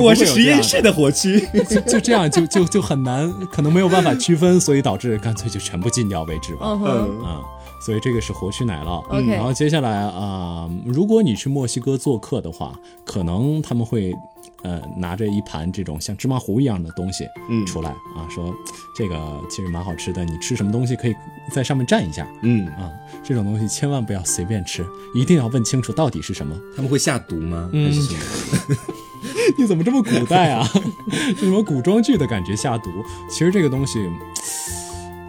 [0.02, 1.38] 我是实验室的活蛆。
[1.68, 6.66] 就就这样就就就很难，可能没有办法区分，所以导致干脆就全部禁掉为止吧。
[6.66, 7.40] 嗯哼，嗯啊、
[7.88, 9.02] 所以这个是活蛆奶酪。
[9.08, 14.14] OK 然后接下来啊、如果你去墨西哥做客的话，可能他们会
[14.62, 18.54] 呃拿着一盘这种像芝麻糊一样的东西嗯出来啊，说
[18.94, 21.16] 这个其实蛮好吃的，你吃什么东西可以
[21.50, 22.92] 在上面蘸一下嗯，啊。
[23.24, 26.54] 这种东西千万不要随便吃，一定要问清楚到底是什么。
[26.76, 27.70] 他们会下毒吗？
[27.72, 28.76] 嗯还是什么？
[29.56, 30.68] 你怎么这么古代啊？
[31.36, 32.90] 这什么古装剧的感觉下毒？
[33.30, 34.06] 其实这个东西，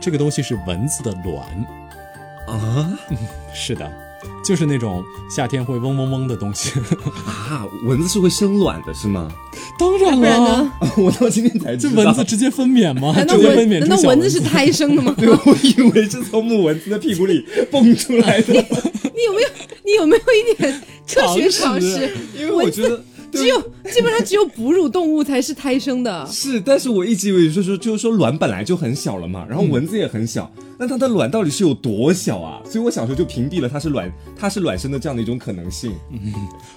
[0.01, 1.65] 这个东西是蚊子的卵。
[2.49, 2.99] 啊
[3.53, 3.89] 是的，
[4.43, 6.71] 就是那种夏天会嗡嗡嗡的东西。
[7.25, 7.65] 啊！
[7.83, 9.31] 蚊子是会生卵的是吗？
[9.77, 10.71] 当然不然了呢，？
[10.97, 11.95] 我到今天才知道。
[11.95, 13.13] 这蚊子直接分娩吗？
[13.15, 15.13] 难道直接分蚊难道蚊子是胎生的吗？
[15.17, 19.47] 对，我以为是从母蚊子的屁股里蹦出来的，你有没有
[19.85, 22.09] 你有没有一点科学常识？
[22.37, 23.03] 因为我觉得。
[23.31, 23.61] 对，只有
[23.91, 26.25] 基本上只有哺乳动物才是胎生的。
[26.31, 32.61] 是，但是我一直以为就是说，就是说卵本来就很小了嘛，然后蚊子也很小，那它的卵到底是有多小啊？
[32.65, 35.93] 所以我小时候就屏蔽了它是卵，它是卵生的这样的一种可能性。
[36.11, 36.33] 嗯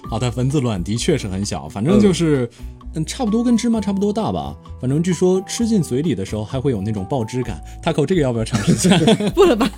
[0.09, 2.49] 好的，蚊子卵的确是很小，反正就是，
[2.95, 4.55] 嗯，差不多跟芝麻差不多大吧。
[4.79, 7.61] 反正据说吃进嘴里的时候还会有那种爆汁感。
[7.83, 8.97] Taco 这个要不要尝试一下？
[9.33, 9.69] 不了吧，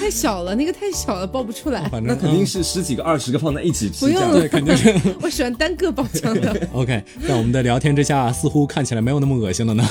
[0.00, 1.86] 太小了，那个太小了，爆不出来。
[1.90, 4.94] 反正那肯定是十几个、二十个放在一起吃，不用这样对，肯定是。
[5.22, 6.68] 我喜欢单个爆浆的。
[6.72, 9.84] OK，在我们的聊天之下，似乎看起来没有那么恶心了呢。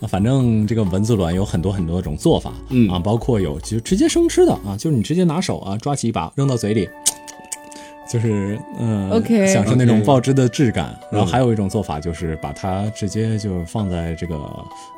[0.00, 6.88] 啊反正这个蚊子卵有很多很多种做法，嗯啊，包括有就直接生吃的啊，就是你直接拿手啊抓起一把扔到嘴里。
[8.08, 10.94] 就是嗯 OK 享受那种爆汁的质感。
[11.10, 14.36] 然后嗯还有一种做法就是把它直接就放在这个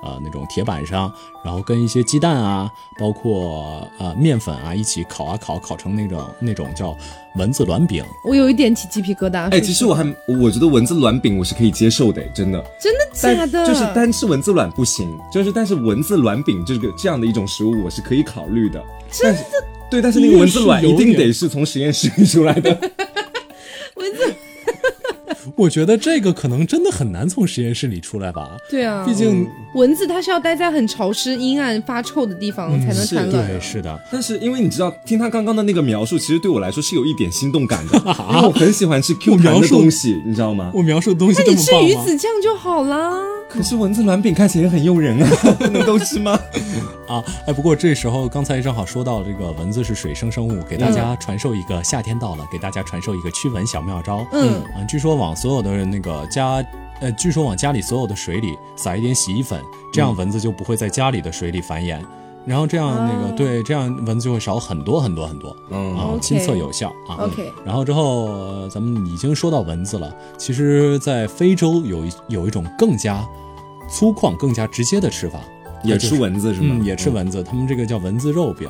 [0.02, 1.12] 呃那种铁板上，
[1.44, 6.96] 然后跟一些鸡蛋啊，包括呃面粉啊一起烤啊烤，烤成那种那种叫
[7.36, 8.04] 蚊子卵饼。
[8.24, 9.50] 我有一点起鸡皮疙瘩。
[9.50, 12.64] 哎，其实我还我觉得蚊子卵饼我是可以接受的，真的。
[12.80, 13.66] 真的假的？
[13.66, 18.82] 就是单吃蚊子卵不行，就是但是蚊子卵饼这个这样的一种食物我是可以考虑的。
[19.10, 19.40] 真的。
[19.90, 22.70] 对，但是那个蚊子卵一定得是从实验室里出来的。
[23.96, 24.34] 蚊子。
[25.56, 28.56] 我觉得这个可能真的很难从实验室里出来吧。
[28.70, 33.48] 对啊，毕竟蚊子它是要待在很潮湿、阴暗、发臭的地方才能产卵。
[33.48, 37.98] 对，是的，但是因为你知道，听他刚刚的那个描述，其实对我来说是有一点心动感的，
[38.30, 40.70] 因为我很喜欢吃 Q 弹的描述东西，你知道吗？
[40.74, 42.04] 我描述的东西那你吃这么棒吗？
[42.04, 43.18] 鱼子酱就好啦。
[43.48, 46.38] 可是蚊子卵饼看起来也很诱人啊，不能都吃吗？
[47.08, 54.26] 啊，哎，不过这时候刚才正好说到这个蚊子是水生生物，给大家传授一个夏天到了，给大家传授一个驱蚊小妙招。
[54.32, 56.62] 嗯啊，据说往所有的那个家，
[57.00, 59.60] 呃，据说往家里所有的水里撒一点洗衣粉，
[59.92, 61.98] 这样蚊子就不会在家里的水里繁衍。
[62.48, 63.32] 然后这样那个、啊。
[63.36, 65.96] 对，这样蚊子就会少很多很多很多嗯。
[65.96, 66.20] 啊，OK。
[66.20, 67.16] 亲测有效啊。
[67.20, 73.26] OK 然后之后、呃咱们已经说到蚊子了，其实，在非洲有一有一种更加
[73.90, 75.38] 粗犷、更加直接的吃法，
[75.82, 76.76] 也吃蚊子是吗？
[76.78, 78.68] 嗯，也吃蚊子，他们这个叫蚊子肉饼，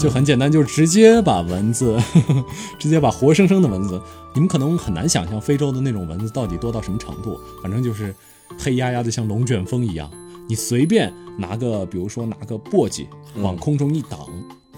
[0.00, 1.96] 就很简单，就是直接把蚊子，
[2.78, 4.00] 直接把活生生的蚊子，
[4.34, 8.12] 你们可能很难想象非洲的那种蚊子到底多到什么程度，反正就是
[8.58, 10.10] 黑压压的，像龙卷风一样，
[10.50, 14.18] 你随便拿个，比如说拿个簸箕往空中一挡，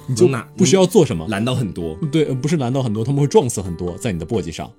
[0.07, 1.97] 你就拿不需要做什么，拦到很多。
[2.13, 4.71] 对，呃不是拦到很多，他们会撞死很多在你的簸箕上。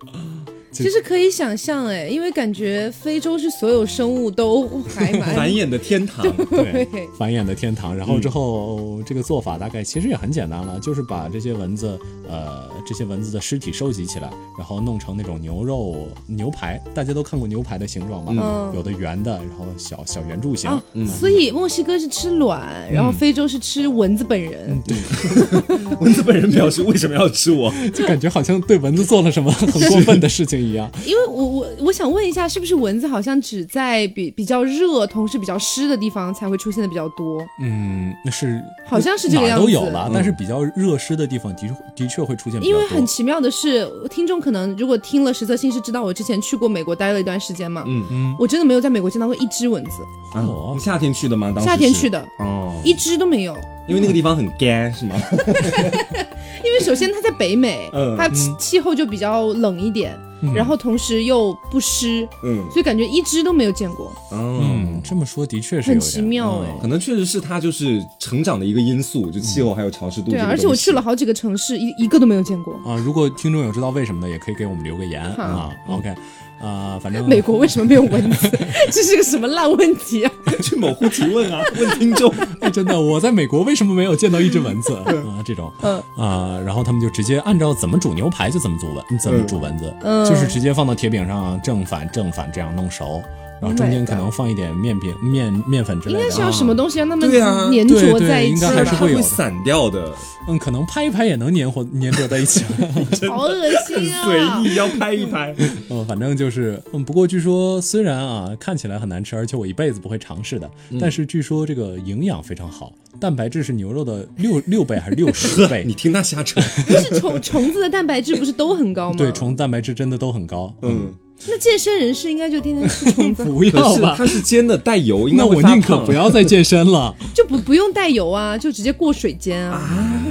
[0.74, 7.96] 其实可以想象，哎，因为感觉非洲是所有生物都还蛮繁衍的天堂， 对对，繁衍的天堂。
[7.96, 11.98] 然后之后、这个做法大概其实也很简单了，就是把这些蚊子，
[12.28, 16.82] 呃，这些蚊子的尸体收集起来，然后弄成那种牛肉牛排。
[16.94, 18.34] 大家都看过牛排的形状吧？
[18.36, 20.70] 嗯有的圆的，然后小小圆柱形。
[20.70, 20.84] 啊，
[21.20, 24.82] 所以墨西哥是吃卵，然后非洲是吃蚊子本人。
[24.88, 24.98] 对
[26.02, 27.72] 蚊子本人表示为什么要吃我？
[27.94, 30.90] 就感觉好像对蚊子做了什么很过分的事情一样。
[31.06, 37.46] 因为我我我想问一下，是不是蚊子好像只在比比较热，同时比较湿的地方才会出现的比较多？
[37.62, 42.72] 嗯，那是好像是这个样子都有了，但是比较热湿的地方的确的确会出现比较多。
[42.72, 49.92] 因为很奇妙的是，听众可能如果听了实则信是知道我之前去过美国待了一段时间嘛，嗯嗯，我真的没有在美国见到过一只蚊子，
[50.36, 51.52] 哦你夏天去的吗？
[51.54, 53.56] 当时夏天去的，哦，一只都没有。
[53.86, 55.16] 因为那个地方很干是吗？
[56.64, 60.18] 因为首先它在北美，嗯它气气候就比较冷一点，
[60.56, 70.32] 然后同时又不湿，嗯所以感觉一只都没有见过，哦嗯，这么说的确是很奇妙哎、可能确实是它就是成长的一个因素，就气候还有潮湿度。
[70.32, 71.04] 对啊，而且我去了。
[71.04, 72.74] 好几个城市，一一个都没有见过。
[72.86, 75.70] 啊，如果听众有知道为什么的，也可以给我们留个言啊。
[75.90, 76.16] OK，
[76.64, 78.50] 啊，反正美国为什么没有蚊子？
[78.90, 80.32] 这是个什么烂问题啊！
[80.62, 82.34] 去某乎提问啊， 问听众。
[82.62, 85.06] 哎真的，我在美国为什么没有见到一只蚊子啊？
[85.44, 93.22] 这种，嗯啊，然后他们就直接按照怎么煮牛排就怎么煮蚊，怎么煮蚊子，嗯就是直接放到铁饼上正反正反这样弄熟，
[93.62, 96.20] 然后中间 Oh 可能放一点面饼、面面粉之类的。
[96.22, 100.12] 应该是有什么东西让它们对啊粘对对着在一起应该还是会有会散掉的，
[100.48, 102.64] 嗯，可能拍一拍也能粘合粘着在一起。
[103.30, 103.56] 好恶
[103.88, 104.26] 心啊！
[104.26, 105.56] 随意要拍一拍。
[105.90, 115.94] 嗯，反正就是，嗯，不过据说虽然啊看起来很难吃，而且我一辈子不会尝试的，嗯但是据说这个营养非常好，蛋白质是牛肉的六六倍还是六十倍你？
[115.94, 116.60] 听他瞎扯。
[116.86, 119.16] 不是虫虫子的蛋白质不是都很高吗？
[119.18, 120.74] 对，虫蛋白质真的都很高。
[120.82, 121.14] 嗯，
[121.48, 129.76] 那健身人士应该就天天吃虫子， 不可要吧，是它是煎的带油，应该那我宁可不要再健身了 就不不用带油啊，就直接过水煎啊。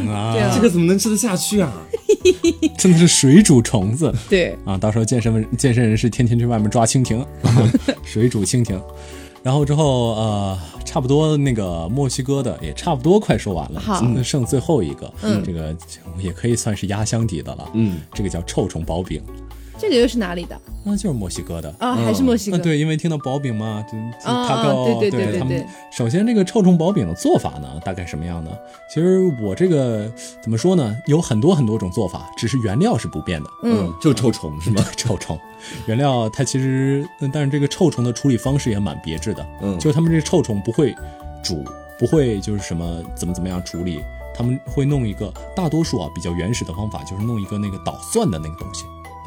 [0.08, 0.32] 啊！
[0.34, 1.72] 对啊这个怎么能吃得下去啊？
[2.78, 4.76] 真的是水煮虫子对，啊！
[4.78, 7.72] 到时候健身健身人士天天去外面抓蜻蜓，啊
[8.04, 8.80] 水煮蜻蜓。
[9.42, 15.74] 然后之后呃，差不多那个墨西哥的也差不多快说完了，好那剩最后一个，嗯这个
[16.18, 17.68] 也可以算是压箱底的了。
[17.74, 19.20] 嗯，这个叫臭虫薄饼。
[19.82, 21.74] 这个又是哪里的那就是墨西哥的。
[21.80, 21.96] 啊？
[21.96, 22.56] 还是墨西哥？
[22.56, 28.50] 啊，对，因为听到薄饼嘛，就就啊塔啊狗，对对对对他们对首先这个臭虫薄饼的做法呢，大概什么样呢？
[28.88, 30.08] 其实我这个
[30.40, 33.50] 怎么说呢，有很多很多种做法，只是原料是不变的。
[33.64, 34.84] 嗯，就臭虫是吗？
[34.96, 35.36] 臭虫
[35.86, 39.44] 原料它其实，嗯但是这个臭虫的处理方式也蛮别致的。
[39.62, 40.94] 嗯就是他们这个臭虫不会
[41.42, 41.64] 煮，
[41.98, 44.00] 不会就是什么怎么怎么样处理，
[44.34, 48.84] 他们会弄一个大多数啊比较原始的方法，就是弄一个那个捣蒜的那个东西，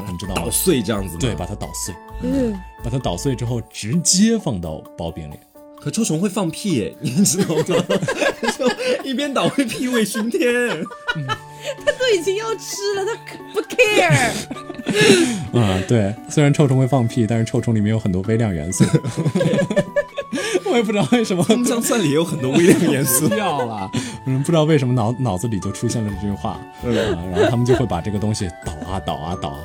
[0.10, 0.52] 你知道吗捣？
[0.52, 1.20] 碎这样子吗？
[1.20, 5.36] 对，把它捣碎，嗯，把它捣碎之后直接放到薄饼里。
[5.80, 7.64] 可臭虫会放屁耶，你知道吗？
[8.58, 8.68] 就
[9.04, 10.42] 一边倒会屁味熏天。
[11.86, 13.16] 他都已经要吃了，他
[13.54, 14.32] 不 care。
[15.60, 18.84] 啊、对，虽然臭虫会放屁，但是臭虫里面有很多微量元素。
[20.66, 21.44] 我也不知道为什么。
[21.44, 23.28] 葱姜蒜里也有很多微量元素。
[23.36, 23.90] 要了，
[24.26, 26.96] 嗯，不知道为什么脑脑子里就出现了这句话，嗯。
[27.16, 29.60] 啊，然后他们就会把这个东西倒啊倒啊倒啊，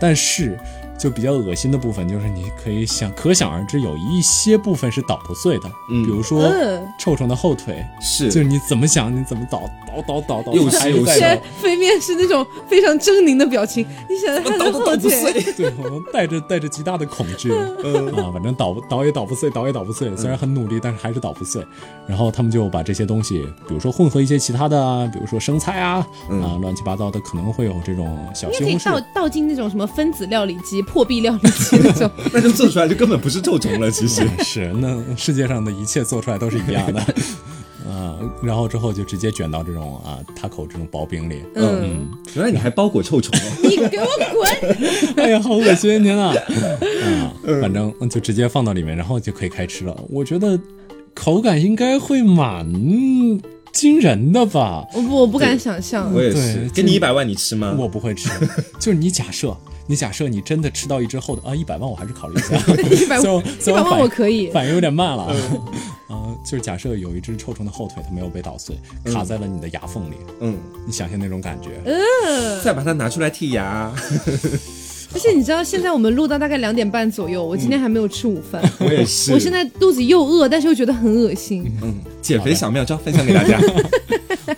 [0.00, 0.58] 但是
[0.98, 6.04] 就比较恶心的部分就是你可以想可想而知，有一些部分是捣不碎的，嗯。
[6.04, 6.86] 比如说嗯。
[6.98, 8.26] 臭虫的后腿，是。
[8.26, 15.52] 就是你怎么想你怎么捣捣捣捣捣，又是又是还在现在飞面是那种非常狰狞的表情，你想他的后捣都捣不腿，碎。
[15.52, 17.50] 对，我带着带着极大的恐惧，
[17.82, 18.06] 嗯。
[18.14, 20.14] 啊，反正捣不捣也捣不碎，捣也捣不碎。
[20.16, 21.64] 虽然很努力，但是还是捣不碎。
[22.06, 29.24] 然后他们就把这些东西，比如说混合一些其他的啊，比如说生菜啊，啊，乱七八糟的，可能会有这种小西红你也可以倒。
[29.24, 32.10] 倒进那种什么分子料理机、破壁料理机那种。
[32.32, 34.22] 那就做出来就根本不是臭虫了，其实。
[34.44, 37.00] 是，那世界上的一切做出来都是一样的，
[37.90, 43.52] 啊，然后之后就直接卷到这种啊塔口这种薄饼里，嗯，原来你还包裹臭虫哦。
[43.62, 45.24] 你给我滚！
[45.24, 46.28] 哎呀，好恶心，天呐！
[46.28, 49.96] 啊，反正就直接放到里面，然后就可以开吃了。
[50.08, 50.58] 我觉得
[51.14, 52.66] 口感应该会蛮
[53.72, 54.86] 惊人的吧？
[54.94, 56.12] 我不，我不敢想象。
[56.12, 57.74] 我也是，给你一百万你吃吗？
[57.78, 58.30] 我不会吃，
[58.78, 59.54] 就是你假设，
[59.86, 62.56] 你假设你真的吃到一只厚的啊，一百万我还是考虑一下，
[62.90, 64.48] 一百万，一百万我可以。
[64.50, 65.24] 反应有点慢了，
[66.08, 68.76] 啊，就是假设有一只臭虫的后腿，它没有被捣碎，
[69.12, 70.56] 卡在了你的牙缝里，嗯，
[70.86, 72.62] 你想象那种感觉，嗯。
[72.62, 73.92] 再把它拿出来剔牙。
[75.14, 79.32] 而且你知道，现在我们录到大概两点半左右，我今天还没有吃午饭， 我也是。
[79.32, 81.64] 我现在肚子又饿，但是又觉得很恶心。
[81.82, 83.58] 嗯，减肥小妙招分享给大家。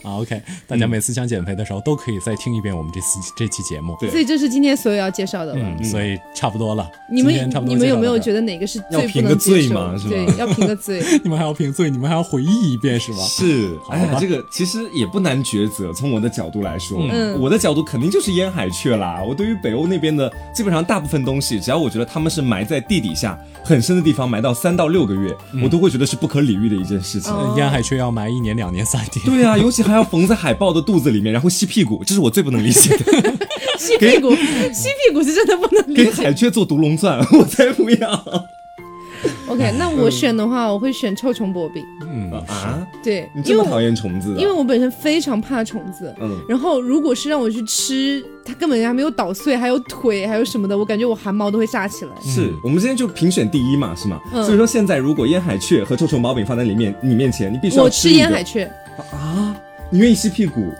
[0.02, 5.60] 啊，OK，大家每次想减肥的时候都可以再听一遍我们这次这期节目，对所以这是今天所有要介绍的了。
[5.62, 11.02] 嗯，所以差不多了，你们差不多你们有没有觉得哪个是要最不评个罪能接受嘛是吧对，要评个罪。
[11.22, 13.18] 你们还要评罪，你们还要回忆一遍是吗？
[13.22, 15.92] 是，哎呀，这个其实也不难抉择。
[15.92, 19.22] 从我的角度来说，嗯我的角度肯定就是烟海雀啦。
[19.22, 27.32] 我对于北欧那边的基本上大部分东西，只要我觉得他们是埋在地底下很深的地方，埋到三到六个月，我都会觉得是不可理喻的一件事情。
[27.32, 33.04] 哦烟海雀要埋一年、两年、三年，对啊，尤其还要缝在海豹的肚子里面，然后吸屁股，这是我最不能理解的。
[33.78, 34.34] 吸屁股，
[34.72, 36.10] 吸屁股是真的不能理解给。
[36.10, 38.46] 海雀做独龙钻， 我才不要
[39.48, 41.84] OK，那我选的话，我会选臭虫薄饼。
[42.02, 42.86] 嗯，啊！
[43.02, 44.36] 对，你这么讨因为我厌虫子、啊？
[44.38, 46.14] 因为我本身非常怕虫子。
[46.20, 52.10] 嗯然后如果是让我去吃，它根本还没有捣碎，还有腿，还有什么的，我感觉我汗毛都会炸起来。
[52.22, 54.20] 是我们今天就评选第一嘛，是吗？
[54.32, 58.64] 嗯所以说现在如果烟海雀和臭虫薄饼放在里面你面前，你必须要我吃烟海雀，
[59.12, 59.54] 啊！
[59.88, 60.72] 你愿意吸屁股？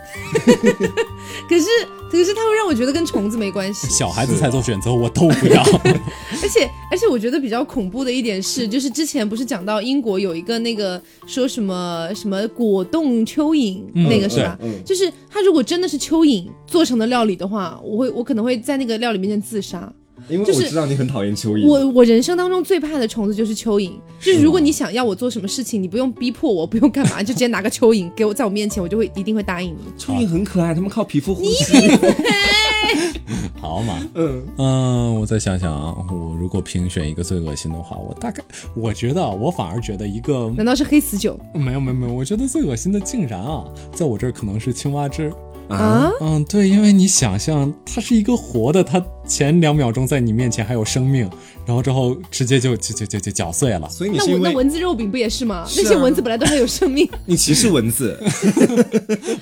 [1.47, 1.65] 可是
[2.09, 3.87] 可是它会让我觉得跟虫子没关系。
[3.87, 5.61] 小孩子才做选择，我都不要。
[6.41, 14.57] 而且而且我觉得比较恐怖的一点是，就是之前不是讲到英国有一个那个说什么什么果冻蚯蚓、那个是吧？
[14.85, 19.91] 就是它如果真的是蚯蚓做成的料理的话，我会我可能会在那个料理面前自杀。
[20.29, 21.65] 因为我知道你很讨厌蚯蚓。
[21.67, 29.77] 我我人生当中最怕的虫子就是蚯蚓，就是如果你想要我做什么事情，你不用逼迫我，不用干嘛，就直接拿个蚯蚓给我在我面前，我就会一定会答应你。
[29.97, 31.73] 蚯蚓很可爱，它们靠皮肤呼吸。
[33.59, 38.43] 好嘛，嗯，嗯，我再想想啊，我如果评选一个最恶心的话，我大概
[38.75, 45.33] 我觉得啊，我反而觉得一个难道是黑死酒没有没有没有，我觉得最恶心的竟然啊，在我这儿可能是青蛙汁。
[45.69, 46.11] 啊？
[46.21, 51.29] 嗯，对，因为你想象它是一个活的，它前两秒钟在你面前还有生命，
[51.65, 53.89] 然后之后直接就就就就就搅碎了。
[53.89, 55.65] 所以你是因为那蚊子肉饼不也是吗？
[55.67, 58.17] 是啊那些蚊子本来都还有生命，你歧视蚊子。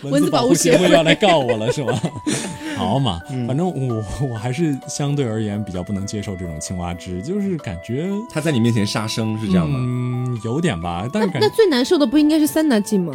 [0.04, 2.00] 蚊子保护协协会会要来告我了是吗？
[2.76, 9.80] 好嘛，反正我我还是相对而言比较不能接受这种青蛙汁，就是感觉它在你面前杀生是这样吗？
[9.80, 13.14] 嗯有点吧，但是感觉那最难受的不应该是三大剂吗？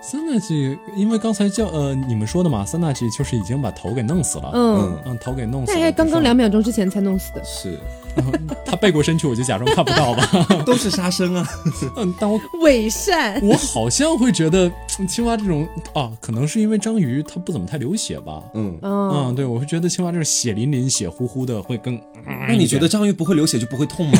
[0.00, 7.42] 三大忌，因为刚才叫呃你们说的嘛，三大忌就是已经把头给弄死了，嗯，嗯，头给弄死了，大概刚刚两秒钟之前才弄死的。
[7.44, 7.78] 是，
[8.64, 10.28] 他背过身去，我就假装看不到吧。
[10.66, 11.46] 都是杀生啊。
[11.96, 13.40] 嗯，但我伪善。
[13.42, 14.70] 我好像会觉得
[15.08, 18.42] 青蛙这种啊，可能是因为章鱼它不怎么太流血吧。
[18.54, 21.98] 嗯，嗯，嗯，对，我会觉得青蛙这种血淋淋、血乎乎的会更。
[22.46, 24.18] 那你觉得章鱼不会流血就不会痛吗？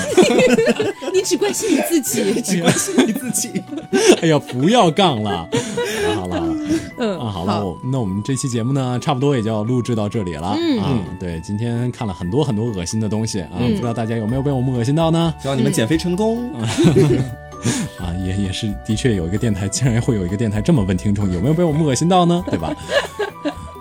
[1.12, 2.40] 你只关心你自己。
[2.40, 3.62] 只关心你自己。
[4.22, 5.46] 哎呀，不要杠了。
[7.31, 10.57] 好了那我们这期节目呢，差不多也就要录制到这里了。
[10.59, 15.35] 嗯啊，对，今天看了很多很多恶心的东西啊，嗯不知道大家有没有被我们恶心到呢？
[15.41, 16.51] 希望你们减肥成功。
[17.99, 22.43] 啊，也也是，的确有一个电台，竟然会有一个电台这么问听众，有没有被我们恶心到呢？
[22.49, 22.72] 对吧？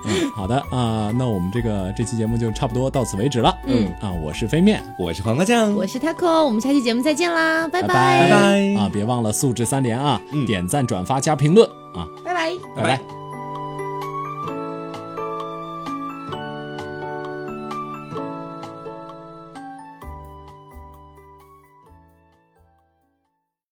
[0.09, 3.55] 嗯，好的啊，那我们这个这期节目就差不多到此为止了。
[3.65, 12.51] 嗯啊，我是飞面，我是黄瓜酱，我是 taco，我们下期节目再见啦，拜拜拜拜啊，别忘了素质三连啊，嗯点赞、转发、加评论啊，拜拜。
[12.75, 13.16] 拜拜。